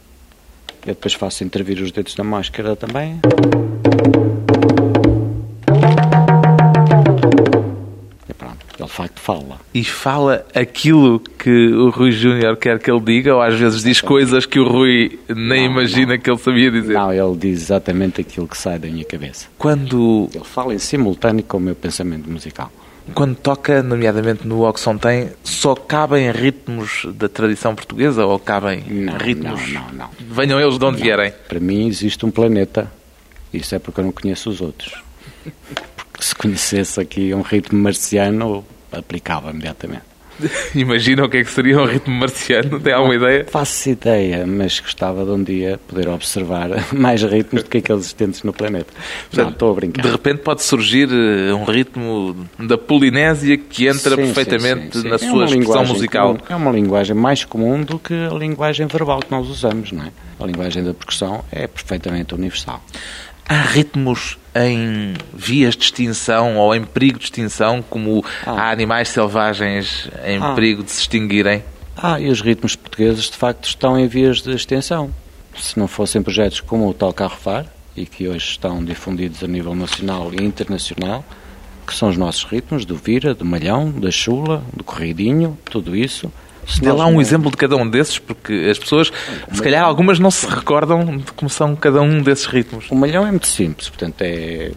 Eu 0.82 0.96
depois 0.96 1.14
faço 1.14 1.44
intervir 1.44 1.80
os 1.80 1.92
dedos 1.92 2.16
na 2.16 2.24
mão 2.24 2.42
esquerda 2.42 2.76
também. 2.76 3.20
Facto 9.02 9.20
fala. 9.20 9.60
E 9.74 9.84
fala 9.84 10.46
aquilo 10.54 11.20
que 11.20 11.50
o 11.74 11.90
Rui 11.90 12.12
Júnior 12.12 12.56
quer 12.58 12.80
que 12.80 12.90
ele 12.92 13.00
diga, 13.02 13.36
ou 13.36 13.42
às 13.42 13.56
vezes 13.58 13.84
diz 13.84 14.02
coisas 14.02 14.46
que 14.46 14.60
o 14.60 14.68
Rui 14.68 15.20
nem 15.30 15.66
Não, 15.68 15.72
imagina 15.74 16.18
que 16.18 16.30
ele 16.30 16.38
sabia 16.40 16.70
dizer. 16.72 16.94
Não, 16.94 17.12
ele 17.14 17.38
diz 17.38 17.62
exatamente 17.64 18.22
aquilo 18.22 18.48
que 18.48 18.58
sai 18.58 18.78
da 18.80 18.88
minha 18.88 19.06
cabeça. 19.06 19.48
Quando, 19.58 20.30
Ele 20.34 20.44
fala 20.44 20.74
em 20.74 20.80
simultâneo 20.80 21.44
com 21.44 21.58
o 21.58 21.60
meu 21.62 21.76
pensamento 21.76 22.30
musical. 22.30 22.72
quando 23.16 23.36
toca, 23.36 23.82
nomeadamente 23.84 24.48
no 24.48 24.62
Oxon 24.62 24.98
tem, 24.98 25.30
só 25.44 25.74
cabem 25.76 26.32
ritmos 26.32 27.06
da 27.16 27.28
tradição 27.28 27.74
portuguesa 27.76 28.26
ou 28.26 28.38
cabem 28.40 28.84
Não, 28.88 29.18
ritmos? 29.18 29.72
não, 29.74 29.82
não, 29.88 29.94
não. 29.94 30.10
Venham 30.20 30.60
eles 30.60 30.78
de 30.78 30.86
onde 30.86 31.02
vierem. 31.02 31.34
Para 31.48 31.60
mim 31.60 31.88
existe 31.88 32.26
um 32.26 32.32
planeta. 32.32 32.92
Isso 33.54 33.74
é 33.76 33.80
porque 33.80 34.00
eu 34.00 34.06
não 34.06 34.12
conheço 34.12 34.50
os 34.50 34.62
outros. 34.62 34.94
Porque 36.12 36.26
se 36.26 36.36
conhecesse 36.36 37.00
aqui 37.02 37.34
um 37.34 37.42
ritmo 37.42 37.80
marciano, 37.80 38.64
aplicava 38.92 39.50
imediatamente. 39.52 40.12
Imaginam 40.74 41.26
o 41.26 41.30
que 41.30 41.38
é 41.38 41.44
que 41.44 41.52
seria 41.52 41.80
um 41.80 41.86
ritmo 41.86 42.14
marciano? 42.16 42.80
Tem 42.80 42.94
alguma 42.94 43.16
ideia? 43.16 43.46
Faço 43.50 43.90
ideia, 43.90 44.46
mas 44.48 44.80
gostava 44.80 45.24
de 45.24 45.32
um 45.32 45.44
dia 45.44 45.80
poder 45.88 46.08
observar 46.10 46.70
mais 46.94 47.22
ritmos 47.22 47.64
do 47.64 47.70
que 47.70 47.78
aqueles 47.78 48.06
existentes 48.06 48.42
no 48.44 48.54
planeta. 48.54 48.92
não, 48.94 49.30
Portanto, 49.30 49.54
estou 49.54 49.72
a 49.72 49.76
brincar. 49.76 50.02
De 50.02 50.10
repente 50.10 50.40
pode 50.40 50.64
surgir 50.64 51.10
eh, 51.12 51.54
um 51.54 51.64
ritmo 51.64 52.36
da 52.58 52.78
Polinésia 52.78 53.58
que 53.58 53.88
entra 53.88 54.16
Sim, 54.16 54.34
perfeitamente 54.34 54.98
sim, 54.98 55.02
sim, 55.04 55.10
na. 55.10 55.16
É 55.16 55.18
sua 55.20 55.46
expressão 55.46 55.86
musical. 55.86 56.28
comum. 56.36 56.40
é 56.50 56.56
uma 56.56 56.72
linguagem 56.72 57.16
mais 57.16 57.46
comum 57.46 57.84
do 57.84 58.00
que 58.00 58.14
a 58.14 58.34
linguagem 58.34 58.88
verbal 58.88 59.20
que 59.20 59.30
nós 59.32 59.48
usamos, 59.48 59.92
não 59.92 60.06
é? 60.06 60.12
A 60.40 60.46
linguagem 60.46 60.84
da 60.84 60.94
percussão 60.94 61.46
é 61.52 61.68
perfeitamente 61.68 62.34
universal. 62.34 62.84
Há 63.54 63.64
ritmos 63.64 64.38
em 64.56 65.14
vias 65.34 65.76
de 65.76 65.84
extinção 65.84 66.56
ou 66.56 66.74
em 66.74 66.86
perigo 66.86 67.20
de 67.20 67.26
extinção, 67.26 67.84
como 67.90 68.24
Ah. 68.46 68.52
há 68.54 68.72
animais 68.72 69.10
selvagens 69.10 70.08
em 70.26 70.38
Ah. 70.42 70.54
perigo 70.56 70.82
de 70.84 70.90
se 70.92 71.02
extinguirem? 71.02 71.62
Ah, 71.98 72.18
e 72.18 72.30
os 72.30 72.40
ritmos 72.40 72.78
portugueses 72.78 73.26
de 73.26 73.36
facto 73.36 73.66
estão 73.68 74.00
em 74.00 74.08
vias 74.08 74.42
de 74.42 74.56
extensão. 74.56 75.14
Se 75.60 75.78
não 75.78 75.86
fossem 75.90 76.24
projetos 76.24 76.62
como 76.62 76.88
o 76.88 76.94
Tal 76.94 77.12
Carro 77.12 77.36
Far, 77.36 77.66
e 77.94 78.06
que 78.06 78.26
hoje 78.26 78.52
estão 78.52 78.82
difundidos 78.86 79.44
a 79.44 79.48
nível 79.48 79.76
nacional 79.76 80.32
e 80.34 80.42
internacional, 80.42 81.26
que 81.86 81.94
são 81.94 82.08
os 82.08 82.16
nossos 82.16 82.46
ritmos, 82.46 82.86
do 82.86 82.96
vira, 82.96 83.34
do 83.34 83.44
malhão, 83.44 83.92
da 83.92 84.12
chula, 84.12 84.64
do 84.74 84.82
corridinho, 84.82 85.58
tudo 85.66 85.94
isso. 85.94 86.32
Dê 86.82 86.92
lá 86.92 87.06
um 87.08 87.14
não- 87.14 87.22
exemplo 87.22 87.50
de 87.52 87.58
cada 87.58 87.76
um 87.76 87.90
desses, 87.90 88.20
porque 88.20 88.68
as 88.70 88.78
pessoas, 88.80 89.12
se 89.52 89.62
calhar 89.62 89.84
algumas 89.84 90.20
não 90.20 90.30
se 90.32 90.46
recordam 90.48 91.18
de 91.18 91.32
como 91.34 91.50
são 91.50 91.76
cada 91.76 92.02
um 92.02 92.22
desses 92.22 92.46
ritmos. 92.46 92.86
O 92.90 92.96
malhão 92.96 93.26
é 93.26 93.32
muito 93.32 93.48
simples, 93.48 93.90
portanto 93.90 94.22
é. 94.22 94.72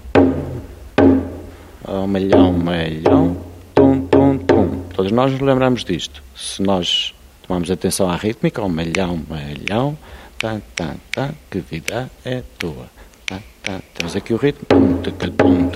Oh, 1.87 2.07
malhão, 2.07 2.53
malhão, 2.53 3.37
tum, 3.75 4.01
tum, 4.07 4.39
tum. 4.39 4.83
Todos 4.95 5.13
nós 5.13 5.31
nos 5.33 5.41
lembramos 5.41 5.85
disto. 5.85 6.23
Se 6.35 6.63
nós 6.63 7.15
tomarmos 7.47 7.71
atenção 7.71 8.11
à 8.11 8.17
rítmica, 8.17 8.63
o 8.63 8.69
malhão, 8.69 9.21
malhão, 9.29 9.97
tá, 10.39 10.57
tá, 10.75 10.95
tá, 11.13 11.31
que 11.51 11.59
vida 11.59 12.11
é 12.25 12.43
tua. 12.59 12.87
Tá, 13.27 13.39
tá. 13.63 13.81
Temos 13.95 14.17
aqui 14.17 14.33
o 14.33 14.37
ritmo. 14.39 14.65
Tum, 14.67 14.97
tum, 15.03 15.11
tum, 15.13 15.69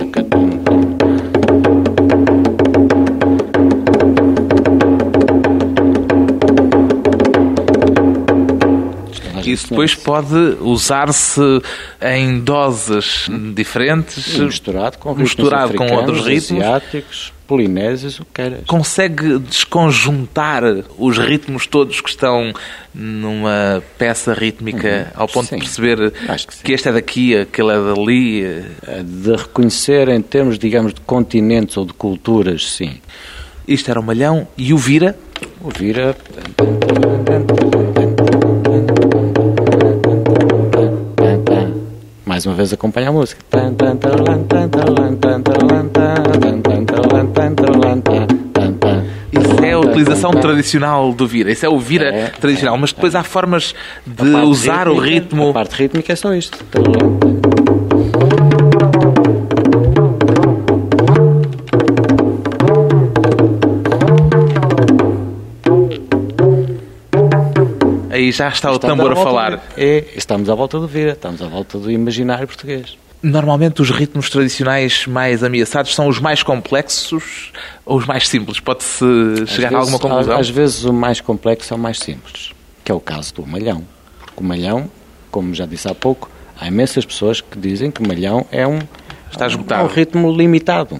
tum. 0.63 1.38
Isso 9.59 9.69
depois 9.69 9.95
pode 9.95 10.35
usar-se 10.61 11.41
em 12.01 12.39
doses 12.39 13.27
diferentes. 13.53 14.35
E 14.35 14.41
misturado 14.41 14.97
com 14.97 15.13
misturado 15.15 15.73
com 15.73 15.91
outros 15.93 16.25
ritmos. 16.25 16.61
asiáticos, 16.63 17.33
polinésios, 17.47 18.19
o 18.19 18.25
que 18.25 18.31
queiras. 18.35 18.59
Consegue 18.67 19.37
desconjuntar 19.39 20.63
os 20.97 21.17
ritmos 21.17 21.65
todos 21.67 21.99
que 22.01 22.09
estão 22.09 22.53
numa 22.93 23.83
peça 23.97 24.33
rítmica 24.33 25.11
ao 25.15 25.27
ponto 25.27 25.47
Sim, 25.47 25.55
de 25.55 25.61
perceber 25.61 26.11
que 26.11 26.55
sim. 26.55 26.73
este 26.73 26.89
é 26.89 26.91
daqui, 26.91 27.35
aquele 27.37 27.71
é 27.71 27.75
dali. 27.81 28.43
Eh, 28.45 29.03
De 29.03 29.35
reconhecer 29.35 30.07
em 30.09 30.21
termos, 30.21 30.57
digamos, 30.59 30.93
de 30.93 31.01
continentes 31.01 31.75
ou 31.77 31.85
de 31.85 31.93
culturas, 31.93 32.71
sim. 32.71 32.97
Isto 33.67 33.91
era 33.91 33.99
o 33.99 34.03
malhão 34.03 34.47
e 34.57 34.73
o 34.73 34.77
vira. 34.77 35.15
O 35.61 35.69
vira. 35.69 36.15
Mais 42.39 42.45
uma 42.45 42.55
vez 42.55 42.71
acompanha 42.71 43.09
a 43.09 43.11
música. 43.11 43.41
Isso 49.31 49.63
é 49.63 49.73
a 49.73 49.79
utilização 49.79 50.31
tradicional 50.31 51.11
do 51.13 51.27
vira. 51.27 51.51
Isso 51.51 51.65
é 51.65 51.69
o 51.69 51.77
vira 51.77 52.05
É, 52.09 52.27
tradicional. 52.27 52.77
Mas 52.77 52.91
depois 52.93 53.13
há 53.13 53.23
formas 53.23 53.75
de 54.05 54.23
usar 54.35 54.87
o 54.87 54.93
rítmica- 54.97 55.09
ritmo. 55.35 55.49
A 55.49 55.53
parte 55.53 55.75
rítmica 55.75 56.13
é 56.13 56.15
só 56.15 56.33
isto. 56.33 56.57
Aí 68.19 68.31
já 68.33 68.49
está 68.49 68.69
o 68.69 68.75
Estamos 68.75 68.97
tambor 68.97 69.17
à 69.17 69.19
a 69.19 69.23
falar. 69.23 69.63
É, 69.77 70.03
estamos 70.15 70.49
à 70.49 70.55
volta 70.55 70.77
do 70.77 70.87
vira, 70.87 71.11
estamos 71.13 71.41
à 71.41 71.47
volta 71.47 71.77
do 71.77 71.89
imaginário 71.89 72.45
português. 72.47 72.97
Normalmente 73.23 73.81
os 73.81 73.89
ritmos 73.91 74.29
tradicionais 74.29 75.05
mais 75.07 75.41
ameaçados 75.43 75.95
são 75.95 76.07
os 76.07 76.19
mais 76.19 76.43
complexos 76.43 77.51
ou 77.85 77.97
os 77.97 78.05
mais 78.05 78.27
simples? 78.27 78.59
Pode-se 78.59 79.03
chegar 79.47 79.67
a 79.69 79.71
vezes- 79.71 79.93
alguma 79.93 79.99
conclusão? 79.99 80.37
Às 80.37 80.49
vezes 80.49 80.83
o 80.83 80.91
mais 80.93 81.21
complexo 81.21 81.73
é 81.73 81.77
o 81.77 81.79
mais 81.79 81.99
simples, 81.99 82.51
que 82.83 82.91
é 82.91 82.95
o 82.95 82.99
caso 82.99 83.33
do 83.35 83.45
malhão. 83.47 83.83
Porque 84.19 84.41
o 84.41 84.43
malhão, 84.43 84.89
como 85.31 85.53
já 85.53 85.65
disse 85.65 85.87
há 85.89 85.95
pouco, 85.95 86.29
há 86.59 86.67
imensas 86.67 87.05
pessoas 87.05 87.39
que 87.41 87.57
dizem 87.57 87.89
que 87.91 88.01
o 88.01 88.07
malhão 88.07 88.45
é 88.51 88.65
um, 88.67 88.79
Está 89.31 89.47
esgotado. 89.47 89.81
é 89.81 89.83
um 89.85 89.87
ritmo 89.87 90.31
limitado. 90.35 90.99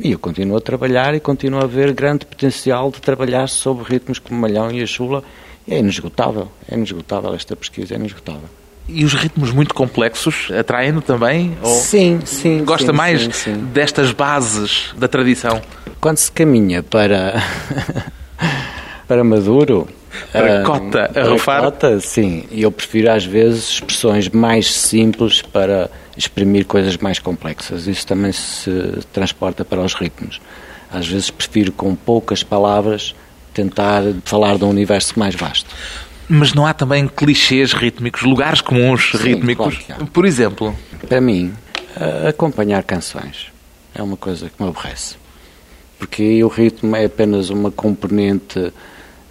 E 0.00 0.12
eu 0.12 0.18
continuo 0.18 0.56
a 0.56 0.60
trabalhar 0.60 1.14
e 1.14 1.20
continuo 1.20 1.60
a 1.62 1.66
ver 1.66 1.92
grande 1.92 2.24
potencial 2.26 2.90
de 2.90 3.00
trabalhar 3.00 3.48
sobre 3.48 3.84
ritmos 3.84 4.18
como 4.18 4.38
o 4.38 4.42
malhão 4.42 4.70
e 4.70 4.82
a 4.82 4.86
chula. 4.86 5.22
É 5.70 5.78
inesgotável, 5.78 6.48
é 6.70 6.74
inesgotável 6.74 7.34
esta 7.34 7.54
pesquisa, 7.54 7.94
é 7.94 7.96
inesgotável. 7.98 8.48
E 8.88 9.04
os 9.04 9.12
ritmos 9.12 9.52
muito 9.52 9.74
complexos 9.74 10.48
atraem-no 10.58 11.02
também? 11.02 11.56
Ou 11.62 11.74
Sim, 11.74 12.20
sim. 12.24 12.64
gosta 12.64 12.90
sim, 12.90 12.96
mais 12.96 13.22
sim, 13.22 13.32
sim. 13.32 13.54
destas 13.72 14.12
bases 14.12 14.94
da 14.96 15.06
tradição? 15.06 15.60
Quando 16.00 16.16
se 16.16 16.32
caminha 16.32 16.82
para 16.82 17.42
para 19.06 19.22
Maduro, 19.22 19.86
Para 20.32 20.60
ah, 20.60 20.64
cota, 20.64 21.10
a 21.14 21.22
rufar? 21.24 21.62
cota, 21.62 22.00
sim. 22.00 22.44
E 22.50 22.62
eu 22.62 22.70
prefiro 22.72 23.10
às 23.10 23.24
vezes 23.24 23.68
expressões 23.70 24.28
mais 24.30 24.72
simples 24.74 25.42
para 25.42 25.90
exprimir 26.16 26.64
coisas 26.64 26.96
mais 26.96 27.18
complexas. 27.18 27.86
Isso 27.86 28.06
também 28.06 28.32
se 28.32 28.70
transporta 29.12 29.64
para 29.64 29.80
os 29.80 29.94
ritmos. 29.94 30.40
Às 30.90 31.06
vezes 31.06 31.30
prefiro 31.30 31.72
com 31.72 31.94
poucas 31.94 32.42
palavras 32.42 33.14
tentar 33.58 34.02
falar 34.24 34.56
de 34.56 34.64
um 34.64 34.68
universo 34.70 35.18
mais 35.18 35.34
vasto. 35.34 35.68
Mas 36.28 36.52
não 36.52 36.64
há 36.64 36.72
também 36.72 37.08
clichês 37.08 37.72
rítmicos, 37.72 38.22
lugares 38.22 38.60
comuns 38.60 39.10
Sim, 39.12 39.34
rítmicos? 39.34 39.78
claro. 39.78 40.06
Por 40.06 40.24
exemplo, 40.24 40.74
Para 41.08 41.20
mim, 41.20 41.52
acompanhar 42.28 42.84
canções 42.84 43.46
é 43.94 44.02
uma 44.02 44.16
coisa 44.16 44.48
que 44.48 44.62
me 44.62 44.68
aborrece. 44.68 45.16
Porque 45.98 46.22
aí 46.22 46.44
o 46.44 46.48
ritmo 46.48 46.94
é 46.94 47.06
apenas 47.06 47.50
uma 47.50 47.72
componente 47.72 48.72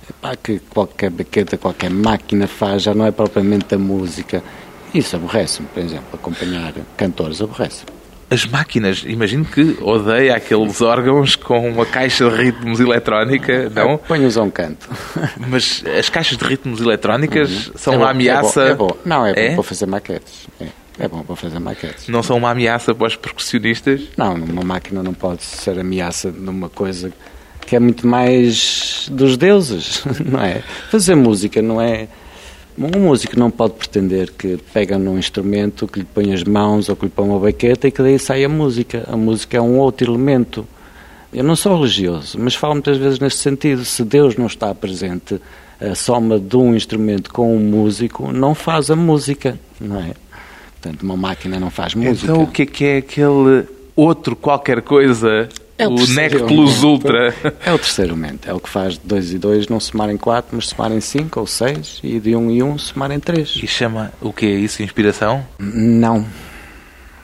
epá, 0.10 0.36
que 0.36 0.60
qualquer 0.60 1.10
baqueta, 1.10 1.58
qualquer 1.58 1.90
máquina 1.90 2.48
faz, 2.48 2.84
já 2.84 2.94
não 2.94 3.06
é 3.06 3.12
propriamente 3.12 3.74
a 3.76 3.78
música. 3.78 4.44
Isso 4.94 5.16
aborrece-me, 5.16 5.68
por 5.70 5.82
exemplo, 5.82 6.08
acompanhar 6.14 6.74
cantores 6.98 7.42
aborrece. 7.42 7.84
As 8.30 8.46
máquinas, 8.46 9.04
imagino 9.08 9.46
que 9.46 9.78
odeia 9.82 10.36
aqueles 10.36 10.82
órgãos 10.82 11.36
com 11.36 11.70
uma 11.70 11.86
caixa 11.86 12.30
de 12.30 12.36
ritmos 12.36 12.80
eletrónica, 12.80 13.70
não? 13.74 13.98
Põe-os 13.98 14.38
a 14.38 14.44
um 14.44 14.50
canto. 14.50 14.90
Mas 15.48 15.84
as 15.98 16.10
caixas 16.10 16.38
de 16.38 16.44
ritmos 16.44 16.82
eletrónicas 16.82 17.72
são 17.76 17.94
É 17.94 17.98
uma 17.98 18.06
bom, 18.08 18.12
ameaça. 18.12 18.62
É 18.64 18.74
bom, 18.76 18.86
é 18.86 18.90
bom. 18.90 18.98
Não, 19.06 19.26
é 19.26 19.34
bom 19.34 19.40
É? 19.40 19.54
para 19.54 19.64
fazer 19.64 19.86
maquetes. 19.86 20.48
É, 20.60 20.66
é 21.00 21.08
bom 21.08 21.24
para 21.24 21.36
fazer 21.38 21.60
maquetes. 21.60 22.08
Não 22.10 22.22
são 22.22 22.38
uma 22.38 22.52
ameaça 22.52 22.94
para 22.94 23.08
os 23.08 23.16
percussionistas? 23.16 24.02
Não, 24.18 24.38
numa 24.38 24.64
máquina 24.64 25.02
não 25.02 25.14
pode 25.14 25.44
ser 25.44 25.80
ameaça 25.80 26.30
numa 26.30 26.68
coisa 26.70 27.12
que 27.66 27.76
é 27.76 27.80
muito 27.80 28.06
mais 28.08 29.08
dos 29.12 29.38
deuses, 29.38 30.04
não 30.26 30.42
é? 30.42 30.62
Fazer 30.90 31.16
música 31.16 31.62
não 31.62 31.82
é. 31.82 32.08
Um 32.78 33.00
músico 33.00 33.40
não 33.40 33.50
pode 33.50 33.74
pretender 33.74 34.32
que 34.32 34.58
pega 34.72 35.00
num 35.00 35.18
instrumento, 35.18 35.88
que 35.88 36.00
lhe 36.00 36.06
põe 36.06 36.32
as 36.32 36.44
mãos 36.44 36.90
ou 36.90 36.96
que 36.96 37.06
lhe 37.06 37.12
põe 37.12 37.28
uma 37.28 37.40
baqueta 37.40 37.88
e 37.88 37.92
que 37.92 38.04
daí 38.04 38.20
sai 38.20 38.44
a 38.44 38.50
música. 38.50 39.04
A 39.12 39.18
música 39.18 39.58
é 39.58 39.62
um 39.62 39.80
outro 39.80 40.12
elemento. 40.12 40.68
Eu 41.34 41.44
não 41.44 41.56
sou 41.56 41.76
religioso, 41.76 42.38
mas 42.40 42.54
falo 42.54 42.76
muitas 42.76 42.98
vezes 42.98 43.20
neste 43.20 43.40
sentido. 43.40 43.84
Se 43.84 44.04
Deus 44.04 44.36
não 44.36 44.46
está 44.46 44.74
presente, 44.76 45.42
a 45.82 45.96
soma 45.96 46.40
de 46.40 46.56
um 46.56 46.76
instrumento 46.76 47.32
com 47.32 47.56
um 47.56 47.60
músico 47.60 48.32
não 48.32 48.54
faz 48.54 48.92
a 48.92 48.96
música, 48.96 49.58
não 49.82 50.00
é? 50.00 50.14
Portanto, 50.74 51.02
uma 51.02 51.18
máquina 51.18 51.60
não 51.60 51.72
faz 51.72 51.96
música. 51.96 52.32
Então 52.32 52.44
o 52.44 52.48
que 52.48 52.62
é 52.62 52.66
que 52.66 52.86
é 52.86 52.98
aquele 52.98 53.66
outro 53.96 54.36
qualquer 54.36 54.84
coisa? 54.84 55.50
É 55.78 55.88
o 55.88 55.92
o 55.92 56.08
NEC 56.08 56.40
Plus. 56.40 56.84
Ultra. 56.84 57.34
É 57.64 57.72
o 57.72 57.78
terceiro 57.78 58.12
elemento. 58.14 58.50
É 58.50 58.54
o 58.54 58.60
que 58.60 58.70
faz 58.70 58.98
dois 58.98 59.32
e 59.32 59.38
dois 59.38 59.68
não 59.68 59.80
somarem 59.80 60.18
quatro, 60.18 60.56
mas 60.56 60.68
somarem 60.70 61.00
cinco 61.00 61.40
ou 61.40 61.46
seis, 61.48 62.00
e 62.04 62.20
de 62.20 62.36
um 62.36 62.50
e 62.50 62.64
um 62.64 62.78
somarem 62.78 63.20
três. 63.20 63.60
E 63.62 63.68
chama 63.68 64.12
o 64.22 64.34
que 64.34 64.46
é 64.46 64.50
isso? 64.56 64.82
Inspiração? 64.82 65.46
Não. 65.60 66.26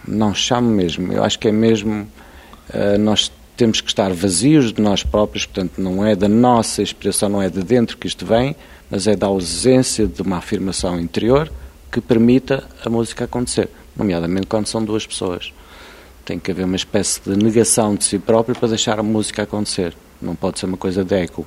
Não 0.08 0.34
chamo 0.36 0.70
mesmo. 0.70 1.12
Eu 1.14 1.24
acho 1.24 1.40
que 1.40 1.48
é 1.48 1.52
mesmo. 1.52 2.08
eh, 2.72 2.98
nós 2.98 3.32
temos 3.56 3.82
que 3.82 3.88
estar 3.88 4.12
vazios 4.14 4.74
de 4.74 4.82
nós 4.82 5.04
próprios, 5.04 5.46
portanto, 5.46 5.80
não 5.80 6.06
é 6.06 6.16
da 6.16 6.28
nossa 6.28 6.82
inspiração, 6.82 7.30
não 7.30 7.42
é 7.42 7.50
de 7.50 7.62
dentro 7.64 7.98
que 7.98 8.08
isto 8.08 8.26
vem, 8.26 8.56
mas 8.90 9.06
é 9.08 9.16
da 9.16 9.28
ausência 9.28 10.08
de 10.08 10.22
uma 10.22 10.38
afirmação 10.38 11.00
interior 11.00 11.52
que 11.92 12.02
permita 12.02 12.64
a 12.84 12.90
música 12.90 13.26
acontecer. 13.26 13.70
Nomeadamente 13.96 14.48
quando 14.48 14.66
são 14.68 14.84
duas 14.84 15.06
pessoas. 15.06 15.54
Tem 16.26 16.40
que 16.40 16.52
haver 16.52 16.66
uma 16.66 16.76
espécie 16.76 17.22
de 17.22 17.36
negação 17.36 17.96
de 17.96 18.06
si 18.06 18.18
próprio 18.18 18.56
para 18.56 18.70
deixar 18.70 19.00
a 19.00 19.04
música 19.04 19.44
acontecer. 19.44 19.94
Não 20.22 20.36
pode 20.36 20.60
ser 20.60 20.66
uma 20.66 20.78
coisa 20.78 21.04
de 21.04 21.16
eco. 21.16 21.46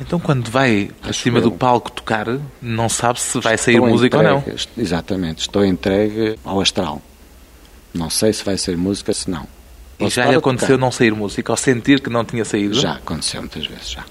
Então 0.00 0.18
quando 0.18 0.50
vai 0.50 0.90
acima 1.02 1.40
do 1.40 1.52
palco 1.52 1.90
tocar, 1.92 2.26
não 2.60 2.88
sabe 2.88 3.20
se 3.20 3.38
vai 3.40 3.56
sair 3.56 3.74
Estou 3.74 3.88
música 3.88 4.16
ou 4.16 4.22
não. 4.22 4.38
entregue, 4.38 4.68
Exatamente, 4.76 5.40
estou 5.40 5.64
entregue 5.64 6.38
ao 6.44 6.60
astral. 6.60 7.00
Não 7.92 8.10
sei 8.10 8.32
se 8.32 8.44
vai 8.44 8.58
ser 8.58 8.76
música, 8.76 9.12
se 9.12 9.30
não. 9.30 9.46
E 9.94 9.98
Posso 9.98 10.16
já 10.16 10.22
estar 10.22 10.32
lhe 10.32 10.38
aconteceu 10.38 10.76
não 10.76 10.90
sair 10.90 11.14
música, 11.14 11.52
ou 11.52 11.56
sentir 11.56 12.00
que 12.00 12.10
não 12.10 12.24
tinha 12.24 12.44
saído? 12.44 12.74
Já 12.74 12.94
aconteceu 12.94 13.40
muitas 13.40 13.66
vezes, 13.66 13.90
já. 13.90 14.04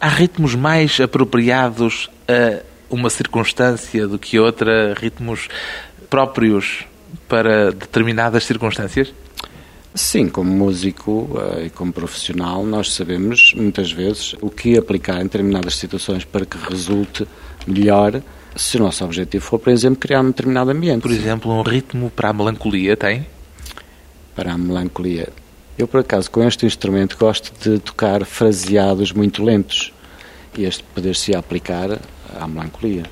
Há 0.00 0.08
ritmos 0.08 0.54
mais 0.54 0.98
apropriados 0.98 2.08
a 2.26 2.62
uma 2.88 3.10
circunstância 3.10 4.08
do 4.08 4.18
que 4.18 4.38
outra, 4.38 4.94
ritmos 4.94 5.48
próprios 6.08 6.86
para 7.28 7.70
determinadas 7.72 8.44
circunstâncias? 8.44 9.12
Sim, 9.98 10.28
como 10.28 10.48
músico 10.48 11.28
eh, 11.56 11.66
e 11.66 11.70
como 11.70 11.92
profissional, 11.92 12.64
nós 12.64 12.94
sabemos 12.94 13.52
muitas 13.56 13.90
vezes 13.90 14.32
o 14.40 14.48
que 14.48 14.78
aplicar 14.78 15.20
em 15.20 15.24
determinadas 15.24 15.74
situações 15.74 16.24
para 16.24 16.46
que 16.46 16.56
resulte 16.56 17.26
melhor, 17.66 18.22
se 18.54 18.76
o 18.76 18.80
nosso 18.80 19.04
objetivo 19.04 19.44
for, 19.44 19.58
por 19.58 19.72
exemplo, 19.72 19.98
criar 19.98 20.20
um 20.20 20.28
determinado 20.28 20.70
ambiente. 20.70 21.02
Por 21.02 21.10
exemplo, 21.10 21.52
um 21.52 21.62
ritmo 21.62 22.10
para 22.10 22.28
a 22.28 22.32
melancolia 22.32 22.96
tem? 22.96 23.26
Para 24.36 24.52
a 24.52 24.58
melancolia. 24.58 25.30
Eu, 25.76 25.88
por 25.88 25.98
acaso, 25.98 26.30
com 26.30 26.46
este 26.46 26.64
instrumento, 26.64 27.16
gosto 27.18 27.52
de 27.60 27.80
tocar 27.80 28.24
fraseados 28.24 29.10
muito 29.10 29.42
lentos. 29.42 29.92
E 30.56 30.64
este 30.64 30.84
poder-se 30.94 31.34
aplicar 31.34 31.98
à 32.38 32.46
melancolia. 32.46 33.02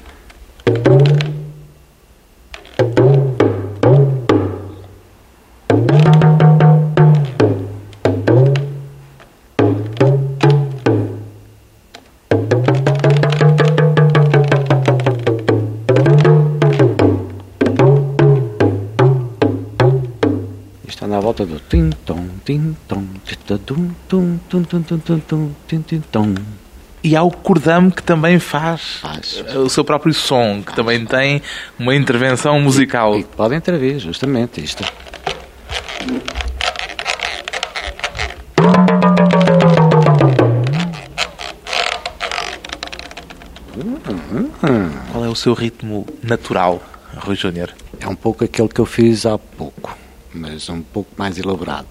E 27.03 27.15
há 27.15 27.23
o 27.23 27.31
cordame 27.31 27.93
que 27.93 28.03
também 28.03 28.39
faz, 28.39 28.97
Faz. 29.01 29.45
o 29.55 29.69
seu 29.69 29.85
próprio 29.85 30.13
som, 30.13 30.63
que 30.63 30.75
também 30.75 31.05
tem 31.05 31.41
uma 31.79 31.95
intervenção 31.95 32.61
musical. 32.61 33.17
E 33.17 33.23
que 33.23 33.37
podem 33.37 33.59
intervir, 33.59 33.99
justamente 34.01 34.61
isto. 34.63 34.83
Qual 45.13 45.25
é 45.25 45.29
o 45.29 45.35
seu 45.35 45.55
ritmo 45.55 46.07
natural, 46.23 46.83
Rui 47.19 47.37
Júnior? 47.37 47.73
É 48.01 48.09
um 48.09 48.17
pouco 48.17 48.45
aquele 48.45 48.69
que 48.69 48.81
eu 48.81 48.87
fiz 48.87 49.25
há 49.27 49.39
pouco, 49.39 49.97
mas 50.35 50.69
um 50.69 50.83
pouco 50.83 51.11
mais 51.17 51.39
elaborado. 51.39 51.87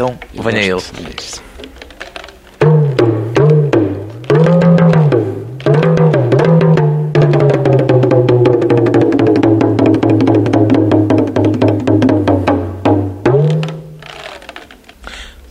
Então, 0.00 0.18
venha 0.32 0.62
ele. 0.62 0.80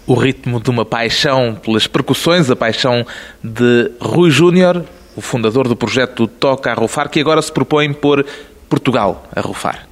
O 0.07 0.15
ritmo 0.15 0.59
de 0.59 0.71
uma 0.71 0.83
paixão 0.83 1.53
pelas 1.53 1.85
percussões, 1.85 2.49
a 2.49 2.55
paixão 2.55 3.05
de 3.43 3.91
Rui 4.01 4.31
Júnior, 4.31 4.83
o 5.15 5.21
fundador 5.21 5.67
do 5.67 5.75
projeto 5.75 6.25
Toca 6.25 6.71
a 6.71 6.73
Rufar, 6.73 7.07
que 7.07 7.19
agora 7.19 7.39
se 7.43 7.51
propõe 7.51 7.93
pôr 7.93 8.25
Portugal 8.67 9.27
a 9.31 9.41
rufar. 9.41 9.88